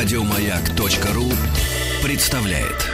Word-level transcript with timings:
Радиомаяк.ру 0.00 1.24
представляет. 2.06 2.88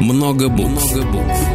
Много 0.00 0.48
букв. 0.48 0.92
Много 0.92 1.06
букв. 1.12 1.48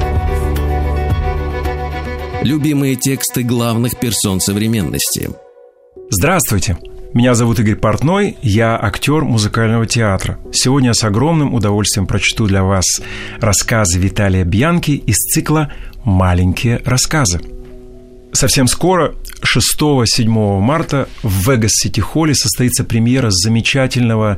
Любимые 2.44 2.96
тексты 2.96 3.44
главных 3.44 4.00
персон 4.00 4.40
современности. 4.40 5.32
Здравствуйте! 6.10 6.78
Меня 7.14 7.36
зовут 7.36 7.60
Игорь 7.60 7.76
Портной, 7.76 8.38
я 8.42 8.82
актер 8.82 9.26
музыкального 9.26 9.86
театра. 9.88 10.40
Сегодня 10.54 10.92
я 10.92 10.94
с 10.94 11.04
огромным 11.04 11.54
удовольствием 11.54 12.08
прочту 12.08 12.48
для 12.48 12.64
вас 12.64 12.86
рассказы 13.42 14.00
Виталия 14.00 14.46
Бьянки 14.46 14.92
из 14.92 15.18
цикла 15.18 15.70
«Маленькие 16.06 16.82
рассказы». 16.86 17.42
Совсем 18.36 18.68
скоро, 18.68 19.16
6-7 19.44 20.60
марта, 20.60 21.08
в 21.24 21.50
Вегас 21.50 21.72
Сити 21.72 22.02
Холле 22.02 22.36
состоится 22.36 22.84
премьера 22.84 23.30
замечательного 23.30 24.38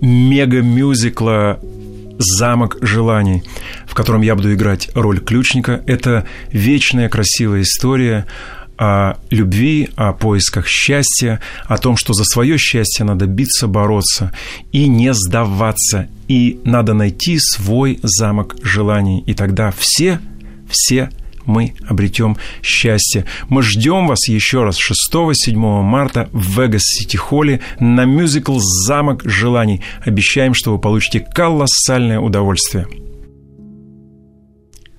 мега-мюзикла 0.00 1.58
«Замок 2.18 2.76
желаний», 2.82 3.42
в 3.84 3.94
котором 3.94 4.22
я 4.22 4.36
буду 4.36 4.54
играть 4.54 4.90
роль 4.94 5.18
ключника. 5.18 5.82
Это 5.88 6.24
вечная 6.52 7.08
красивая 7.08 7.62
история 7.62 8.26
о 8.78 9.16
любви, 9.30 9.88
о 9.96 10.12
поисках 10.12 10.68
счастья, 10.68 11.40
о 11.64 11.78
том, 11.78 11.96
что 11.96 12.12
за 12.12 12.22
свое 12.22 12.58
счастье 12.58 13.04
надо 13.04 13.26
биться, 13.26 13.66
бороться 13.66 14.32
и 14.70 14.86
не 14.86 15.12
сдаваться. 15.12 16.06
И 16.28 16.60
надо 16.62 16.94
найти 16.94 17.40
свой 17.40 17.98
замок 18.04 18.54
желаний. 18.62 19.24
И 19.26 19.34
тогда 19.34 19.72
все, 19.76 20.20
все 20.70 21.10
мы 21.46 21.74
обретем 21.88 22.36
счастье. 22.62 23.24
Мы 23.48 23.62
ждем 23.62 24.06
вас 24.06 24.28
еще 24.28 24.64
раз 24.64 24.78
6-7 24.78 25.54
марта 25.82 26.28
в 26.32 26.60
Вегас 26.60 26.82
Сити 26.82 27.16
Холле 27.16 27.60
на 27.80 28.04
мюзикл 28.04 28.58
«Замок 28.58 29.22
желаний». 29.24 29.82
Обещаем, 30.04 30.54
что 30.54 30.72
вы 30.72 30.78
получите 30.78 31.20
колоссальное 31.20 32.20
удовольствие. 32.20 32.86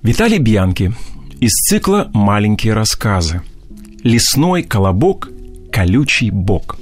Виталий 0.01 0.37
Бьянки 0.37 0.93
из 1.39 1.51
цикла 1.51 2.09
«Маленькие 2.13 2.73
рассказы». 2.73 3.41
Лесной 4.03 4.63
колобок, 4.63 5.29
колючий 5.71 6.29
бок. 6.29 6.77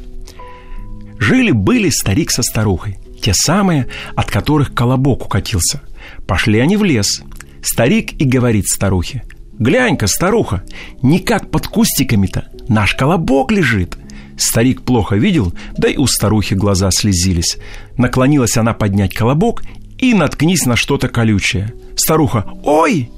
Жили-были 1.18 1.90
старик 1.90 2.30
со 2.30 2.44
старухой, 2.44 2.98
те 3.22 3.34
самые, 3.34 3.88
от 4.16 4.30
которых 4.30 4.74
колобок 4.74 5.26
укатился. 5.26 5.82
Пошли 6.28 6.60
они 6.60 6.78
в 6.78 6.84
лес. 6.84 7.24
Старик 7.62 8.14
и 8.22 8.26
говорит 8.26 8.68
старухе, 8.68 9.24
«Глянь-ка, 9.58 10.08
старуха, 10.08 10.64
никак 11.02 11.50
под 11.50 11.68
кустиками-то 11.68 12.50
наш 12.68 12.94
колобок 12.96 13.52
лежит». 13.52 13.98
Старик 14.38 14.82
плохо 14.82 15.16
видел, 15.16 15.54
да 15.78 15.88
и 15.88 15.96
у 15.96 16.08
старухи 16.08 16.56
глаза 16.56 16.92
слезились. 16.92 17.58
Наклонилась 17.98 18.58
она 18.58 18.74
поднять 18.74 19.14
колобок 19.14 19.64
и 19.98 20.14
наткнись 20.14 20.66
на 20.66 20.76
что-то 20.76 21.08
колючее. 21.08 21.74
Старуха 21.96 22.46
«Ой!» 22.64 23.10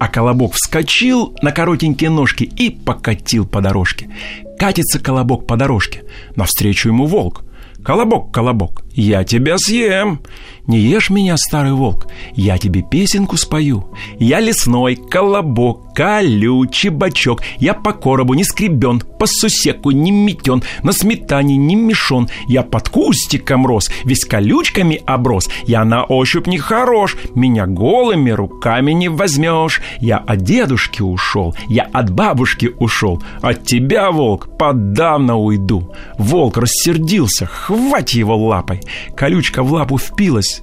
а 0.00 0.08
колобок 0.08 0.54
вскочил 0.54 1.36
на 1.40 1.52
коротенькие 1.52 2.10
ножки 2.10 2.44
и 2.44 2.68
покатил 2.68 3.46
по 3.46 3.60
дорожке. 3.60 4.10
Катится 4.58 4.98
колобок 4.98 5.46
по 5.46 5.56
дорожке. 5.56 6.02
Навстречу 6.36 6.88
ему 6.88 7.06
волк. 7.06 7.44
«Колобок, 7.82 8.32
колобок, 8.32 8.83
я 8.94 9.24
тебя 9.24 9.58
съем!» 9.58 10.20
Не 10.66 10.78
ешь 10.78 11.10
меня, 11.10 11.36
старый 11.36 11.72
волк, 11.72 12.06
я 12.34 12.56
тебе 12.56 12.80
песенку 12.80 13.36
спою. 13.36 13.84
Я 14.18 14.40
лесной 14.40 14.96
колобок, 14.96 15.92
колючий 15.94 16.88
бачок, 16.88 17.42
я 17.58 17.74
по 17.74 17.92
коробу 17.92 18.32
не 18.32 18.44
скребен, 18.44 19.02
по 19.18 19.26
сусеку 19.26 19.90
не 19.90 20.10
метен, 20.10 20.62
на 20.82 20.92
сметане 20.92 21.58
не 21.58 21.74
мешон, 21.74 22.30
я 22.48 22.62
под 22.62 22.88
кустиком 22.88 23.66
рос, 23.66 23.90
весь 24.04 24.24
колючками 24.24 25.02
оброс, 25.04 25.50
я 25.66 25.84
на 25.84 26.02
ощупь 26.04 26.46
не 26.46 26.56
хорош, 26.56 27.16
меня 27.34 27.66
голыми 27.66 28.30
руками 28.30 28.92
не 28.92 29.10
возьмешь. 29.10 29.82
Я 30.00 30.16
от 30.16 30.42
дедушки 30.42 31.02
ушел, 31.02 31.54
я 31.68 31.82
от 31.92 32.10
бабушки 32.10 32.70
ушел, 32.78 33.22
от 33.42 33.66
тебя, 33.66 34.10
волк, 34.10 34.56
подавно 34.58 35.36
уйду. 35.36 35.92
Волк 36.18 36.56
рассердился, 36.56 37.44
хвать 37.44 38.14
его 38.14 38.34
лапой, 38.36 38.80
колючка 39.16 39.62
в 39.62 39.72
лапу 39.72 39.98
впилась, 39.98 40.62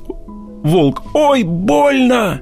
Волк 0.63 1.03
«Ой, 1.13 1.43
больно!» 1.43 2.41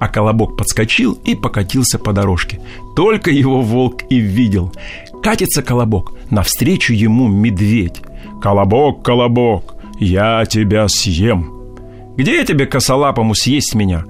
А 0.00 0.08
колобок 0.08 0.56
подскочил 0.56 1.18
и 1.24 1.34
покатился 1.34 1.98
по 1.98 2.12
дорожке. 2.12 2.60
Только 2.96 3.30
его 3.30 3.60
волк 3.60 4.02
и 4.08 4.18
видел. 4.18 4.72
Катится 5.22 5.62
колобок, 5.62 6.14
навстречу 6.30 6.92
ему 6.92 7.28
медведь. 7.28 8.00
«Колобок, 8.40 9.02
колобок, 9.04 9.74
я 9.98 10.44
тебя 10.46 10.88
съем!» 10.88 11.52
«Где 12.16 12.44
тебе 12.44 12.66
косолапому 12.66 13.34
съесть 13.34 13.74
меня?» 13.74 14.04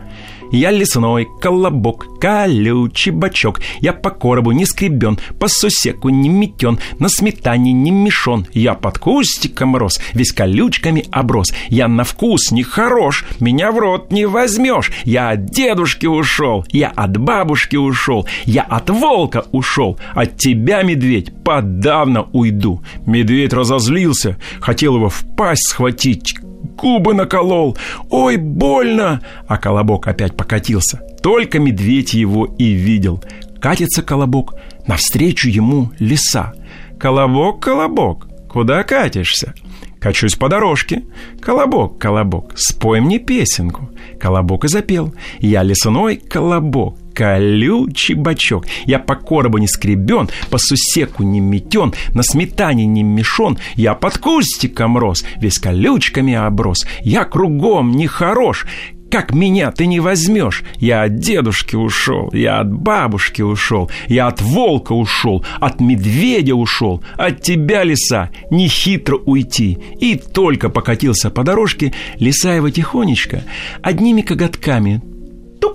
Я 0.51 0.71
лесной 0.71 1.29
колобок, 1.41 2.19
колючий 2.21 3.13
бачок. 3.13 3.61
Я 3.81 3.93
по 3.93 4.11
коробу 4.11 4.53
не 4.53 4.67
скребен, 4.67 5.19
по 5.39 5.49
сусеку 5.49 6.09
не 6.09 6.29
метен, 6.29 6.79
на 6.99 7.09
сметане 7.09 7.73
не 7.73 7.91
мешон. 7.91 8.47
Я 8.53 8.75
под 8.75 8.99
кустиком 8.99 9.77
рос, 9.77 10.01
весь 10.15 10.33
колючками 10.33 11.05
оброс. 11.11 11.53
Я 11.69 11.89
на 11.89 12.05
вкус 12.05 12.51
не 12.51 12.63
хорош, 12.63 13.25
меня 13.41 13.73
в 13.73 13.79
рот 13.79 14.11
не 14.11 14.27
возьмешь. 14.27 14.91
Я 15.05 15.31
от 15.31 15.47
дедушки 15.47 16.07
ушел, 16.07 16.65
я 16.71 16.89
от 16.89 17.17
бабушки 17.19 17.77
ушел, 17.77 18.27
я 18.45 18.63
от 18.63 18.91
волка 18.91 19.45
ушел. 19.53 19.99
От 20.15 20.37
тебя, 20.37 20.83
медведь, 20.83 21.33
подавно 21.45 22.27
уйду. 22.33 22.83
Медведь 23.07 23.53
разозлился, 23.53 24.39
хотел 24.61 24.97
его 24.97 25.09
в 25.09 25.25
пасть 25.37 25.69
схватить, 25.69 26.35
губы 26.79 27.15
наколол. 27.15 27.77
Ой, 28.11 28.37
больно!» 28.37 29.21
А 29.47 29.59
колобок 29.59 30.07
опять 30.07 30.37
покатился. 30.37 31.01
Только 31.23 31.59
медведь 31.59 32.15
его 32.15 32.47
и 32.47 32.73
видел. 32.73 33.23
Катится 33.61 34.03
колобок, 34.03 34.55
навстречу 34.87 35.49
ему 35.49 35.91
леса. 35.99 36.53
«Колобок, 36.99 37.61
колобок, 37.61 38.29
куда 38.49 38.83
катишься?» 38.83 39.55
Качусь 40.01 40.37
по 40.37 40.49
дорожке. 40.49 41.05
Колобок, 41.41 41.99
колобок, 41.99 42.53
спой 42.57 43.01
мне 43.01 43.19
песенку. 43.19 43.91
Колобок 44.21 44.65
и 44.65 44.69
запел. 44.69 45.13
Я 45.41 45.65
лесной 45.65 46.17
колобок, 46.17 46.97
колючий 47.19 48.15
бачок. 48.15 48.67
Я 48.87 48.99
по 49.01 49.17
коробу 49.17 49.59
не 49.59 49.67
скребен, 49.67 50.29
по 50.51 50.59
сусеку 50.59 51.25
не 51.25 51.41
метен, 51.41 51.93
на 52.15 52.23
сметане 52.23 52.87
не 52.87 53.03
мешон. 53.03 53.59
Я 53.75 53.95
под 53.95 54.19
кустиком 54.19 54.97
рос, 54.97 55.25
весь 55.43 55.59
колючками 55.59 56.35
оброс. 56.35 56.87
Я 57.01 57.25
кругом 57.25 57.91
не 57.91 58.07
хорош, 58.07 58.67
как 59.11 59.35
меня 59.35 59.73
ты 59.73 59.87
не 59.87 60.01
возьмешь? 60.01 60.63
Я 60.77 61.03
от 61.03 61.19
дедушки 61.19 61.75
ушел, 61.75 62.31
я 62.33 62.61
от 62.61 62.73
бабушки 62.73 63.43
ушел, 63.43 63.91
я 64.07 64.29
от 64.29 64.41
волка 64.41 64.93
ушел, 64.93 65.45
от 65.61 65.81
медведя 65.81 66.55
ушел, 66.55 67.03
от 67.17 67.43
тебя, 67.43 67.85
лиса, 67.85 68.31
не 68.51 68.69
хитро 68.69 69.17
уйти. 69.17 69.79
И 69.99 70.15
только 70.17 70.69
покатился 70.69 71.31
по 71.31 71.43
дорожке, 71.43 71.93
лиса 72.21 72.55
его 72.55 72.71
тихонечко, 72.71 73.43
одними 73.83 74.21
коготками 74.21 75.01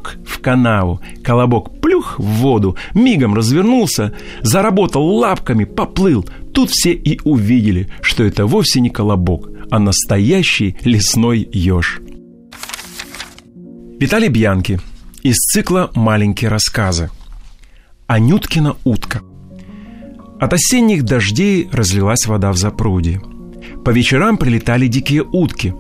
тук 0.04 0.18
в 0.26 0.40
канаву, 0.40 1.00
колобок 1.24 1.80
плюх 1.82 2.20
в 2.20 2.24
воду, 2.24 2.76
мигом 2.94 3.34
развернулся, 3.34 4.14
заработал 4.42 5.06
лапками, 5.06 5.64
поплыл. 5.64 6.26
Тут 6.54 6.70
все 6.70 6.94
и 6.94 7.20
увидели, 7.24 7.90
что 8.02 8.24
это 8.24 8.46
вовсе 8.46 8.80
не 8.80 8.90
колобок, 8.90 9.50
а 9.72 9.80
настоящий 9.80 10.76
лесной 10.84 11.48
еж. 11.52 12.02
Виталий 14.00 14.30
Бьянки 14.30 14.80
из 15.24 15.36
цикла 15.38 15.90
«Маленькие 15.96 16.50
рассказы». 16.50 17.10
Анюткина 18.08 18.76
утка. 18.84 19.22
От 20.40 20.54
осенних 20.54 21.04
дождей 21.04 21.70
разлилась 21.72 22.26
вода 22.28 22.52
в 22.52 22.58
запруде. 22.58 23.22
По 23.86 23.92
вечерам 23.92 24.38
прилетали 24.38 24.88
дикие 24.88 25.24
утки. 25.24 25.74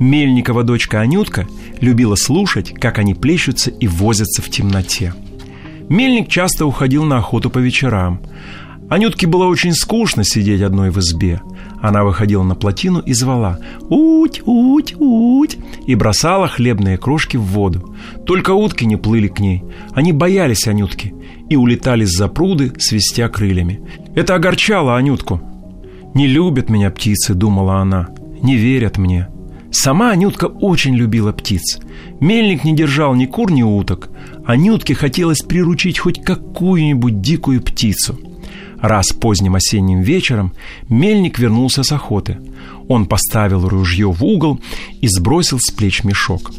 Мельникова 0.00 0.64
дочка 0.64 1.00
Анютка 1.00 1.46
любила 1.80 2.14
слушать, 2.14 2.72
как 2.74 2.98
они 2.98 3.14
плещутся 3.14 3.70
и 3.70 3.86
возятся 3.86 4.42
в 4.42 4.50
темноте. 4.50 5.14
Мельник 5.88 6.28
часто 6.28 6.66
уходил 6.66 7.04
на 7.04 7.18
охоту 7.18 7.50
по 7.50 7.58
вечерам. 7.58 8.22
Анютке 8.88 9.26
было 9.26 9.46
очень 9.46 9.72
скучно 9.72 10.24
сидеть 10.24 10.62
одной 10.62 10.90
в 10.90 10.98
избе. 10.98 11.40
Она 11.80 12.04
выходила 12.04 12.42
на 12.42 12.54
плотину 12.54 12.98
и 12.98 13.12
звала 13.12 13.58
«Уть, 13.88 14.42
уть, 14.44 14.94
уть!» 14.98 15.58
и 15.86 15.94
бросала 15.94 16.48
хлебные 16.48 16.98
крошки 16.98 17.36
в 17.36 17.42
воду. 17.42 17.94
Только 18.26 18.50
утки 18.50 18.84
не 18.84 18.96
плыли 18.96 19.28
к 19.28 19.38
ней. 19.38 19.62
Они 19.92 20.12
боялись 20.12 20.66
Анютки 20.66 21.14
и 21.48 21.56
улетали 21.56 22.04
с 22.04 22.16
запруды, 22.16 22.72
свистя 22.78 23.28
крыльями. 23.28 23.80
Это 24.14 24.34
огорчало 24.34 24.96
Анютку. 24.96 25.40
«Не 26.14 26.26
любят 26.26 26.68
меня 26.68 26.90
птицы»,— 26.90 27.34
думала 27.34 27.76
она,— 27.76 28.08
«не 28.42 28.56
верят 28.56 28.98
мне». 28.98 29.28
Сама 29.70 30.10
Анютка 30.10 30.46
очень 30.46 30.96
любила 30.96 31.32
птиц. 31.32 31.78
Мельник 32.20 32.64
не 32.64 32.74
держал 32.74 33.14
ни 33.14 33.26
кур, 33.26 33.52
ни 33.52 33.62
уток. 33.62 34.10
Анютке 34.44 34.94
хотелось 34.94 35.40
приручить 35.40 35.98
хоть 35.98 36.22
какую-нибудь 36.22 37.20
дикую 37.20 37.62
птицу. 37.62 38.18
Раз 38.80 39.12
поздним 39.12 39.54
осенним 39.54 40.00
вечером 40.00 40.52
мельник 40.88 41.38
вернулся 41.38 41.82
с 41.82 41.92
охоты. 41.92 42.38
Он 42.88 43.06
поставил 43.06 43.68
ружье 43.68 44.10
в 44.10 44.24
угол 44.24 44.58
и 45.00 45.06
сбросил 45.06 45.60
с 45.60 45.70
плеч 45.70 46.02
мешок. 46.02 46.50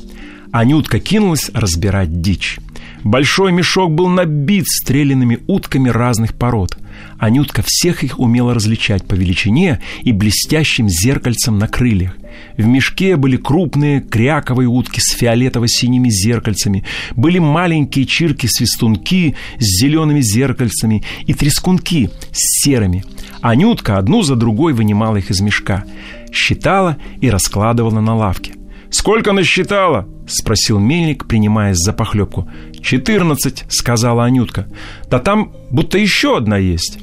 Анютка 0.51 0.99
кинулась 0.99 1.49
разбирать 1.53 2.21
дичь. 2.21 2.59
Большой 3.03 3.51
мешок 3.51 3.91
был 3.91 4.07
набит 4.07 4.67
стрелянными 4.67 5.39
утками 5.47 5.89
разных 5.89 6.33
пород. 6.33 6.77
Анютка 7.17 7.63
всех 7.65 8.03
их 8.03 8.19
умела 8.19 8.53
различать 8.53 9.05
по 9.05 9.13
величине 9.13 9.81
и 10.01 10.11
блестящим 10.11 10.89
зеркальцам 10.89 11.57
на 11.57 11.67
крыльях. 11.67 12.15
В 12.57 12.65
мешке 12.65 13.15
были 13.15 13.37
крупные 13.37 14.01
кряковые 14.01 14.67
утки 14.67 14.99
с 14.99 15.15
фиолетово-синими 15.15 16.09
зеркальцами, 16.09 16.83
были 17.15 17.39
маленькие 17.39 18.05
чирки-свистунки 18.05 19.35
с 19.59 19.81
зелеными 19.81 20.21
зеркальцами 20.21 21.03
и 21.25 21.33
трескунки 21.33 22.09
с 22.31 22.63
серыми. 22.63 23.03
Анютка 23.41 23.97
одну 23.97 24.21
за 24.21 24.35
другой 24.35 24.73
вынимала 24.73 25.17
их 25.17 25.31
из 25.31 25.41
мешка, 25.41 25.83
считала 26.31 26.97
и 27.19 27.29
раскладывала 27.29 27.99
на 27.99 28.15
лавке. 28.15 28.53
«Сколько 28.91 29.31
насчитала?»— 29.31 30.05
спросил 30.27 30.77
мельник, 30.77 31.25
принимаясь 31.25 31.77
за 31.77 31.93
похлебку. 31.93 32.49
«Четырнадцать»,— 32.83 33.65
сказала 33.69 34.25
Анютка. 34.25 34.67
«Да 35.09 35.19
там 35.19 35.53
будто 35.69 35.97
еще 35.97 36.37
одна 36.37 36.57
есть». 36.57 36.99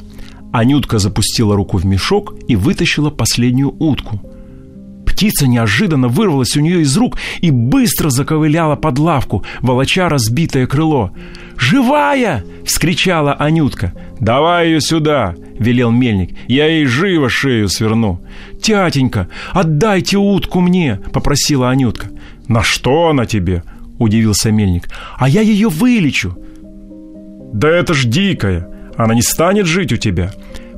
Анютка 0.52 0.98
запустила 0.98 1.54
руку 1.54 1.76
в 1.76 1.84
мешок 1.84 2.34
и 2.48 2.56
вытащила 2.56 3.10
последнюю 3.10 3.74
утку. 3.78 4.20
Птица 5.04 5.48
неожиданно 5.48 6.08
вырвалась 6.08 6.56
у 6.56 6.60
нее 6.60 6.82
из 6.82 6.96
рук 6.96 7.18
и 7.40 7.50
быстро 7.50 8.08
заковыляла 8.08 8.76
под 8.76 8.98
лавку, 8.98 9.44
волоча 9.60 10.08
разбитое 10.08 10.66
крыло. 10.66 11.10
«Живая!»— 11.56 12.44
вскричала 12.64 13.32
Анютка. 13.32 13.92
«Давай 14.20 14.68
ее 14.68 14.80
сюда!»— 14.80 15.34
велел 15.58 15.90
мельник. 15.90 16.36
«Я 16.46 16.66
ей 16.66 16.86
живо 16.86 17.28
шею 17.28 17.68
сверну!» 17.68 18.20
«Тятенька, 18.62 19.28
отдайте 19.52 20.18
утку 20.18 20.60
мне!»— 20.60 21.00
попросила 21.12 21.68
Анютка. 21.68 22.10
«На 22.46 22.62
что 22.62 23.08
она 23.08 23.26
тебе?»— 23.26 23.64
удивился 23.98 24.50
мельник. 24.50 24.88
«А 25.16 25.28
я 25.28 25.40
ее 25.40 25.68
вылечу!» 25.68 26.36
«Да 27.52 27.68
это 27.68 27.94
ж 27.94 28.04
дикая! 28.04 28.68
Она 28.96 29.14
не 29.14 29.22
станет 29.22 29.66
жить 29.66 29.92
у 29.92 29.96
тебя!» 29.96 30.32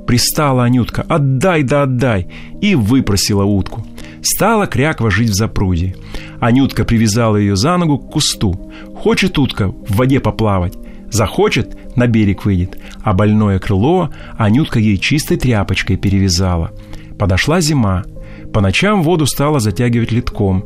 Пристала 0.07 0.65
Анютка. 0.65 1.03
«Отдай 1.09 1.63
да 1.63 1.83
отдай!» 1.83 2.27
И 2.61 2.75
выпросила 2.75 3.45
утку. 3.45 3.87
Стала 4.23 4.67
кряква 4.67 5.11
жить 5.11 5.31
в 5.31 5.35
запруде. 5.35 5.97
Анютка 6.41 6.85
привязала 6.85 7.37
ее 7.37 7.57
за 7.57 7.77
ногу 7.77 7.99
к 7.99 8.11
кусту. 8.11 8.73
Хочет 8.95 9.39
утка 9.39 9.69
в 9.69 9.97
воде 9.97 10.21
поплавать. 10.21 10.75
Захочет, 11.11 11.97
на 11.97 12.07
берег 12.07 12.45
выйдет. 12.45 12.79
А 13.03 13.13
больное 13.13 13.59
крыло 13.59 14.11
Анютка 14.37 14.79
ей 14.79 14.99
чистой 14.99 15.37
тряпочкой 15.37 15.97
перевязала. 15.97 16.73
Подошла 17.19 17.61
зима. 17.61 18.05
По 18.53 18.61
ночам 18.61 19.03
воду 19.03 19.27
стала 19.27 19.61
затягивать 19.61 20.13
литком. 20.13 20.65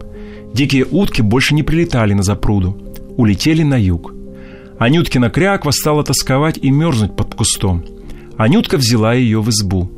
Дикие 0.55 0.87
утки 0.89 1.21
больше 1.21 1.53
не 1.53 1.65
прилетали 1.65 2.13
на 2.13 2.23
запруду. 2.23 2.79
Улетели 3.17 3.65
на 3.65 3.75
юг. 3.75 4.15
Анюткина 4.79 5.29
кряква 5.29 5.73
стала 5.73 6.05
тосковать 6.05 6.59
и 6.59 6.71
мерзнуть 6.71 7.17
под 7.17 7.35
кустом. 7.35 7.85
Анютка 8.37 8.77
взяла 8.77 9.15
ее 9.15 9.41
в 9.41 9.51
избу. 9.51 9.91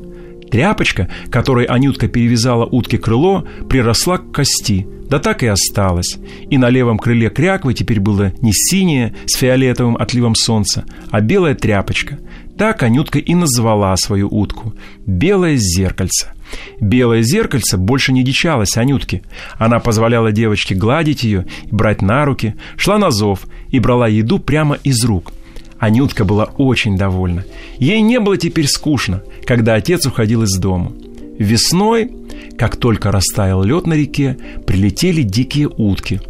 Тряпочка, 0.51 1.11
которой 1.31 1.67
Анютка 1.67 2.09
перевязала 2.09 2.65
утке 2.65 2.97
крыло, 2.97 3.45
приросла 3.69 4.17
к 4.17 4.33
кости, 4.33 4.87
да 5.11 5.19
так 5.19 5.43
и 5.43 5.47
осталась. 5.47 6.17
И 6.49 6.57
на 6.57 6.71
левом 6.71 6.99
крыле 6.99 7.29
кряквы 7.29 7.75
теперь 7.75 8.01
было 8.01 8.33
не 8.41 8.53
синее 8.55 9.15
с 9.27 9.37
фиолетовым 9.37 9.97
отливом 9.97 10.35
солнца, 10.35 10.87
а 11.11 11.21
белая 11.21 11.55
тряпочка. 11.55 12.19
Так 12.57 12.83
Анютка 12.83 13.19
и 13.19 13.35
назвала 13.35 13.95
свою 13.99 14.29
утку– 14.31 14.73
«белое 15.07 15.57
зеркальце». 15.57 16.36
Белое 16.81 17.23
зеркальце 17.23 17.77
больше 17.77 18.13
не 18.13 18.23
дичалось 18.23 18.77
Анютке. 18.77 19.23
Она 19.59 19.79
позволяла 19.81 20.33
девочке 20.33 20.75
гладить 20.75 21.23
ее 21.23 21.47
брать 21.71 22.03
на 22.03 22.25
руки, 22.25 22.55
шла 22.77 22.99
на 22.99 23.11
зов 23.11 23.47
и 23.71 23.81
брала 23.81 24.09
еду 24.09 24.39
прямо 24.39 24.77
из 24.83 25.05
рук– 25.05 25.33
Анютка 25.79 26.25
была 26.25 26.45
очень 26.45 26.97
довольна. 26.97 27.45
Ей 27.79 28.01
не 28.01 28.19
было 28.19 28.37
теперь 28.37 28.67
скучно, 28.67 29.23
когда 29.45 29.75
отец 29.75 30.07
уходил 30.07 30.43
из 30.43 30.57
дома. 30.57 30.93
Весной, 31.39 32.11
как 32.57 32.77
только 32.77 33.13
растаял 33.13 33.63
лед 33.63 33.87
на 33.87 33.95
реке, 33.95 34.39
прилетели 34.67 35.23
дикие 35.23 35.69
утки. 35.69 36.21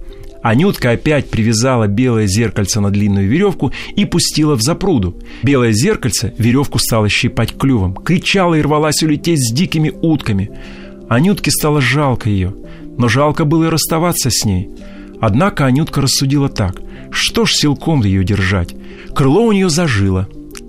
Анютка 0.46 0.92
опять 0.92 1.28
привязала 1.28 1.88
белое 1.88 2.28
зеркальце 2.28 2.78
на 2.78 2.92
длинную 2.92 3.28
веревку 3.28 3.72
и 3.96 4.04
пустила 4.04 4.54
в 4.54 4.62
запруду. 4.62 5.20
Белое 5.42 5.72
зеркальце 5.72 6.34
веревку 6.38 6.78
стало 6.78 7.08
щипать 7.08 7.58
клювом, 7.58 7.96
кричала 7.96 8.54
и 8.54 8.62
рвалась 8.62 9.02
улететь 9.02 9.40
с 9.40 9.52
дикими 9.52 9.90
утками. 9.90 10.52
Анютке 11.08 11.50
стало 11.50 11.80
жалко 11.80 12.30
ее, 12.30 12.54
но 12.96 13.08
жалко 13.08 13.44
было 13.44 13.64
и 13.64 13.70
расставаться 13.70 14.30
с 14.30 14.44
ней. 14.44 14.70
Однако 15.20 15.66
Анютка 15.66 16.00
рассудила 16.00 16.48
так. 16.48 16.80
Что 17.10 17.44
ж 17.44 17.50
силком 17.50 18.04
ее 18.04 18.22
держать? 18.22 18.72
Крыло 19.16 19.42
у 19.46 19.50
нее 19.50 19.68
зажило. 19.68 20.28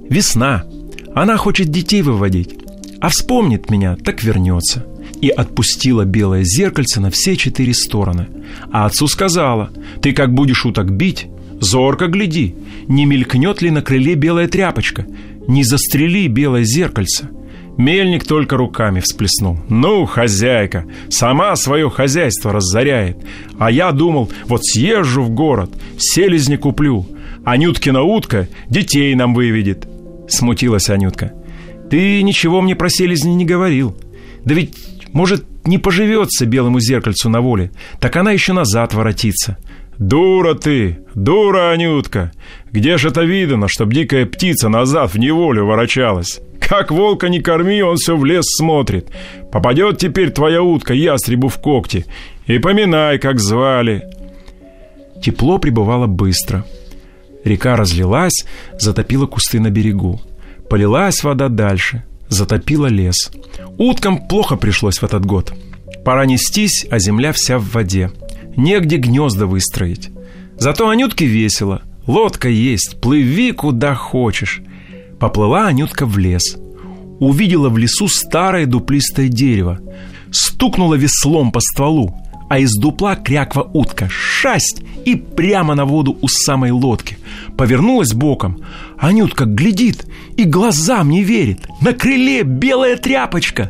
Весна. 0.10 0.66
Она 1.14 1.38
хочет 1.38 1.68
детей 1.68 2.02
выводить. 2.02 2.56
А 3.00 3.10
вспомнит 3.10 3.70
меня, 3.70 3.96
так 3.96 4.24
вернется. 4.24 4.88
И 5.22 5.30
отпустила 5.30 6.04
белое 6.04 6.44
зеркальце 6.44 7.00
на 7.00 7.12
все 7.12 7.36
четыре 7.36 7.76
стороны. 7.76 8.26
А 8.72 8.86
отцу 8.86 9.08
сказала, 9.08 9.70
ты 10.02 10.14
как 10.14 10.34
будешь 10.34 10.66
уток 10.66 10.92
бить, 10.92 11.28
зорко 11.60 12.08
гляди, 12.08 12.56
не 12.88 13.06
мелькнет 13.06 13.62
ли 13.62 13.72
на 13.72 13.82
крыле 13.82 14.16
белая 14.16 14.48
тряпочка, 14.48 15.06
не 15.48 15.64
застрели 15.64 16.28
белое 16.28 16.64
зеркальце. 16.64 17.30
Мельник 17.78 18.24
только 18.26 18.58
руками 18.58 19.02
всплеснул. 19.02 19.60
«Ну, 19.70 20.06
хозяйка, 20.06 20.86
сама 21.10 21.56
свое 21.56 21.92
хозяйство 21.92 22.52
разоряет. 22.52 23.18
А 23.60 23.70
я 23.70 23.92
думал, 23.92 24.32
вот 24.46 24.66
съезжу 24.66 25.22
в 25.22 25.30
город, 25.30 25.70
селезни 26.00 26.56
куплю, 26.56 27.06
Анюткина 27.48 28.02
утка 28.02 28.50
детей 28.70 29.16
нам 29.16 29.34
выведет. 29.34 29.88
Смутилась 30.28 30.90
Анютка. 30.90 31.32
Ты 31.90 32.22
ничего 32.22 32.60
мне 32.60 32.76
про 32.76 32.90
селезни 32.90 33.30
не 33.30 33.46
говорил. 33.46 33.96
Да 34.44 34.54
ведь, 34.54 34.74
может, 35.14 35.46
не 35.66 35.78
поживется 35.78 36.46
белому 36.46 36.80
зеркальцу 36.80 37.30
на 37.30 37.42
воле, 37.42 37.72
так 38.00 38.16
она 38.16 38.32
еще 38.32 38.54
назад 38.54 38.94
воротится. 38.94 39.58
«Дура 39.98 40.54
ты! 40.54 41.00
Дура, 41.16 41.72
Анютка! 41.72 42.32
Где 42.72 42.98
же 42.98 43.10
это 43.10 43.24
видано, 43.24 43.68
чтоб 43.68 43.92
дикая 43.92 44.28
птица 44.28 44.70
назад 44.70 45.14
в 45.14 45.18
неволю 45.18 45.66
ворочалась? 45.66 46.40
Как 46.60 46.92
волка 46.92 47.30
не 47.30 47.40
корми, 47.40 47.82
он 47.82 47.96
все 47.96 48.16
в 48.16 48.24
лес 48.24 48.46
смотрит. 48.46 49.10
Попадет 49.52 49.98
теперь 49.98 50.30
твоя 50.30 50.62
утка 50.62 50.94
ястребу 50.94 51.48
в 51.48 51.58
когти. 51.58 52.06
И 52.46 52.60
поминай, 52.60 53.18
как 53.18 53.40
звали». 53.40 54.04
Тепло 55.24 55.58
пребывало 55.58 56.06
быстро– 56.06 56.64
Река 57.48 57.78
разлилась, 57.78 58.46
затопила 58.78 59.26
кусты 59.26 59.60
на 59.60 59.70
берегу. 59.70 60.22
Полилась 60.70 61.24
вода 61.24 61.48
дальше, 61.48 62.04
затопила 62.30 62.88
лес. 62.88 63.32
Уткам 63.78 64.28
плохо 64.28 64.56
пришлось 64.56 64.98
в 65.00 65.04
этот 65.04 65.26
год. 65.26 65.54
Пора 66.04 66.26
нестись, 66.26 66.86
а 66.90 67.00
земля 67.00 67.32
вся 67.32 67.58
в 67.58 67.72
воде. 67.72 68.12
Негде 68.56 68.98
гнезда 68.98 69.46
выстроить. 69.46 70.10
Зато 70.58 70.90
Анютке 70.90 71.26
весело. 71.26 71.82
Лодка 72.06 72.50
есть, 72.50 73.00
плыви 73.02 73.52
куда 73.52 73.94
хочешь. 73.96 74.62
Поплыла 75.20 75.68
Анютка 75.68 76.06
в 76.06 76.18
лес. 76.18 76.58
Увидела 77.20 77.70
в 77.70 77.78
лесу 77.78 78.08
старое 78.08 78.66
дуплистое 78.66 79.28
дерево. 79.28 79.80
Стукнула 80.32 80.96
веслом 80.96 81.52
по 81.52 81.60
стволу, 81.60 82.16
а 82.50 82.60
из 82.60 82.74
дупла 82.76 83.16
кряква 83.16 83.70
утка. 83.74 84.08
Шасть! 84.10 84.84
И 85.06 85.16
прямо 85.16 85.76
на 85.76 85.86
воду 85.86 86.18
у 86.22 86.28
самой 86.28 86.72
лодки. 86.72 87.18
Повернулась 87.56 88.14
боком. 88.14 88.62
Анютка 88.98 89.46
глядит 89.46 90.06
и 90.36 90.44
глазам 90.44 91.10
не 91.10 91.24
верит. 91.24 91.68
На 91.82 91.94
крыле 91.94 92.44
белая 92.44 92.98
тряпочка. 92.98 93.70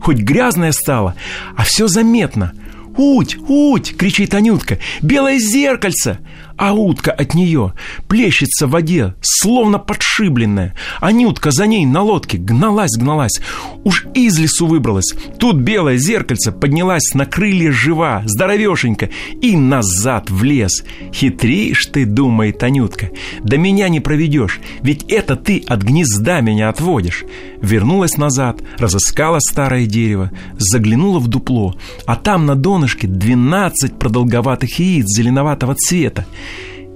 Хоть 0.00 0.18
грязная 0.18 0.72
стала, 0.72 1.14
а 1.56 1.64
все 1.64 1.86
заметно. 1.86 2.52
«Уть, 2.96 3.36
уть!»— 3.48 3.96
кричит 3.98 4.34
Анютка. 4.34 4.78
«Белое 5.02 5.38
зеркальце!» 5.38 6.18
А 6.56 6.72
утка 6.72 7.10
от 7.10 7.34
нее 7.34 7.74
плещется 8.08 8.66
в 8.66 8.70
воде, 8.70 9.14
словно 9.20 9.78
подшибленная. 9.78 10.74
Анютка 11.00 11.50
за 11.50 11.66
ней 11.66 11.86
на 11.86 12.02
лодке 12.02 12.38
гналась-гналась, 12.38 13.40
уж 13.84 14.06
из 14.14 14.38
лесу 14.38 14.66
выбралась. 14.66 15.14
Тут 15.38 15.56
белое 15.56 15.96
зеркальце 15.96 16.52
поднялась 16.52 17.14
на 17.14 17.26
крылья 17.26 17.72
жива, 17.72 18.22
здоровешенька, 18.24 19.10
и 19.40 19.56
назад 19.56 20.30
в 20.30 20.42
лес. 20.44 20.84
Хитришь 21.12 21.86
ты, 21.86 22.04
думает 22.04 22.62
Анютка, 22.62 23.10
да 23.42 23.56
меня 23.56 23.88
не 23.88 24.00
проведешь, 24.00 24.60
ведь 24.82 25.04
это 25.04 25.36
ты 25.36 25.62
от 25.66 25.82
гнезда 25.82 26.40
меня 26.40 26.68
отводишь. 26.68 27.24
Вернулась 27.60 28.16
назад, 28.16 28.62
разыскала 28.78 29.38
старое 29.40 29.86
дерево, 29.86 30.30
заглянула 30.58 31.18
в 31.18 31.28
дупло, 31.28 31.74
а 32.06 32.16
там 32.16 32.46
на 32.46 32.54
донышке 32.54 33.06
12 33.06 33.98
продолговатых 33.98 34.78
яиц 34.78 35.06
зеленоватого 35.06 35.74
цвета. 35.74 36.26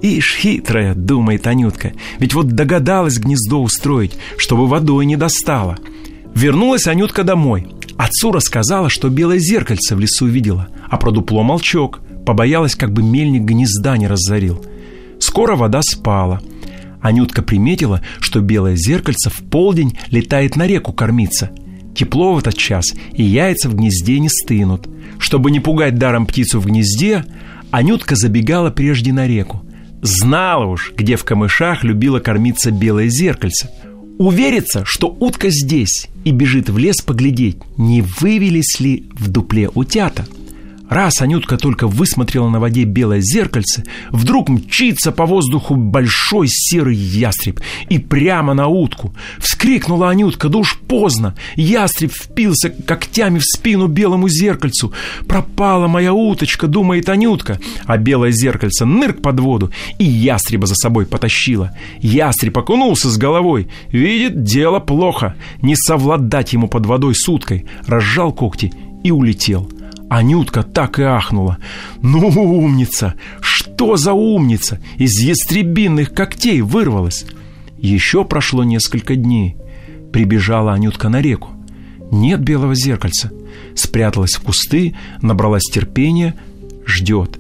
Ишь, 0.00 0.37
хитрая, 0.37 0.95
думает 0.95 1.47
Анютка, 1.47 1.93
ведь 2.19 2.35
вот 2.35 2.49
догадалась 2.49 3.19
гнездо 3.19 3.61
устроить, 3.61 4.17
чтобы 4.37 4.67
водой 4.67 5.07
не 5.07 5.17
достала. 5.17 5.76
Вернулась 6.35 6.87
Анютка 6.87 7.25
домой. 7.25 7.67
Отцу 7.97 8.31
рассказала, 8.31 8.90
что 8.90 9.09
белое 9.09 9.38
зеркальце 9.38 9.97
в 9.97 10.00
лесу 10.00 10.26
видела, 10.26 10.69
а 10.88 10.99
про 10.99 11.11
дупло 11.11 11.43
молчок, 11.43 12.00
побоялась, 12.25 12.76
как 12.76 12.93
бы 12.93 13.02
мельник 13.02 13.43
гнезда 13.43 13.97
не 13.97 14.07
разорил. 14.07 14.64
Скоро 15.19 15.57
вода 15.57 15.81
спала. 15.83 16.40
Анютка 17.00 17.43
приметила, 17.43 18.00
что 18.21 18.40
белое 18.40 18.76
зеркальце 18.76 19.31
в 19.31 19.38
полдень 19.50 19.99
летает 20.11 20.55
на 20.55 20.69
реку 20.69 20.93
кормиться. 20.93 21.50
Тепло 21.95 22.35
в 22.35 22.38
этот 22.38 22.57
час, 22.57 22.95
и 23.12 23.25
яйца 23.25 23.69
в 23.69 23.75
гнезде 23.75 24.21
не 24.21 24.28
стынут. 24.28 24.88
Чтобы 25.19 25.50
не 25.50 25.59
пугать 25.59 25.99
даром 25.99 26.26
птицу 26.26 26.61
в 26.61 26.67
гнезде, 26.67 27.25
Анютка 27.73 28.14
забегала 28.14 28.71
прежде 28.71 29.12
на 29.12 29.26
реку. 29.26 29.62
Знала 30.02 30.67
уж, 30.67 30.93
где 30.97 31.17
в 31.17 31.25
камышах 31.25 31.85
любила 31.85 32.21
кормиться 32.21 32.71
белое 32.71 33.09
зеркальце. 33.09 33.71
Увериться, 34.19 34.85
что 34.85 35.09
утка 35.21 35.49
здесь 35.50 36.09
и 36.25 36.33
бежит 36.33 36.69
в 36.69 36.78
лес 36.78 37.00
поглядеть, 37.02 37.59
не 37.76 38.02
вывелись 38.02 38.81
ли 38.81 39.09
в 39.12 39.28
дупле 39.28 39.69
утята– 39.69 40.26
Раз 40.88 41.21
Анютка 41.21 41.59
только 41.59 41.87
высмотрела 41.87 42.49
на 42.49 42.61
воде 42.61 42.85
белое 42.85 43.21
зеркальце, 43.21 43.85
вдруг 44.11 44.49
мчится 44.49 45.12
по 45.12 45.26
воздуху 45.26 45.76
большой 45.76 46.47
серый 46.49 46.97
ястреб 46.97 47.61
и 47.90 47.99
прямо 47.99 48.54
на 48.54 48.68
утку. 48.68 49.14
Вскрикнула 49.38 50.11
Анютка, 50.11 50.49
да 50.49 50.59
уж 50.59 50.78
поздно. 50.78 51.35
Ястреб 51.57 52.12
впился 52.12 52.71
когтями 52.71 53.38
в 53.38 53.45
спину 53.45 53.87
белому 53.87 54.28
зеркальцу. 54.28 54.92
Пропала 55.26 55.88
моя 55.88 56.14
уточка, 56.14 56.66
думает 56.66 57.09
Анютка. 57.09 57.61
А 57.85 57.99
белое 57.99 58.30
зеркальце 58.30 58.87
нырк 58.87 59.21
под 59.21 59.40
воду 59.40 59.71
и 59.99 60.04
ястреба 60.04 60.66
за 60.66 60.75
собой 60.75 61.04
потащила. 61.04 61.76
Ястреб 62.00 62.57
окунулся 62.57 63.11
с 63.11 63.18
головой. 63.18 63.68
Видит, 63.90 64.42
дело 64.42 64.80
плохо. 64.80 65.35
Не 65.61 65.76
совладать 65.76 66.54
ему 66.54 66.66
под 66.68 66.87
водой 66.87 67.14
с 67.14 67.28
уткой. 67.28 67.66
Разжал 67.87 68.33
когти 68.33 68.73
и 69.04 69.11
улетел. 69.11 69.71
Анютка 70.09 70.62
так 70.62 70.99
и 70.99 71.03
ахнула. 71.03 71.59
«Ну, 72.03 72.29
умница! 72.29 73.15
Что 73.41 73.97
за 73.97 74.12
умница? 74.12 74.81
Из 74.97 75.21
ястребинных 75.21 76.12
когтей 76.12 76.61
вырвалась!» 76.62 77.27
Еще 77.79 78.25
прошло 78.25 78.65
несколько 78.65 79.15
дней. 79.15 79.57
Прибежала 80.12 80.73
Анютка 80.73 81.09
на 81.09 81.21
реку. 81.21 81.50
Нет 82.11 82.41
белого 82.41 82.75
зеркальца. 82.75 83.31
Спряталась 83.75 84.35
в 84.35 84.43
кусты, 84.43 84.97
набралась 85.23 85.65
терпения, 85.65 86.35
ждет. 86.87 87.38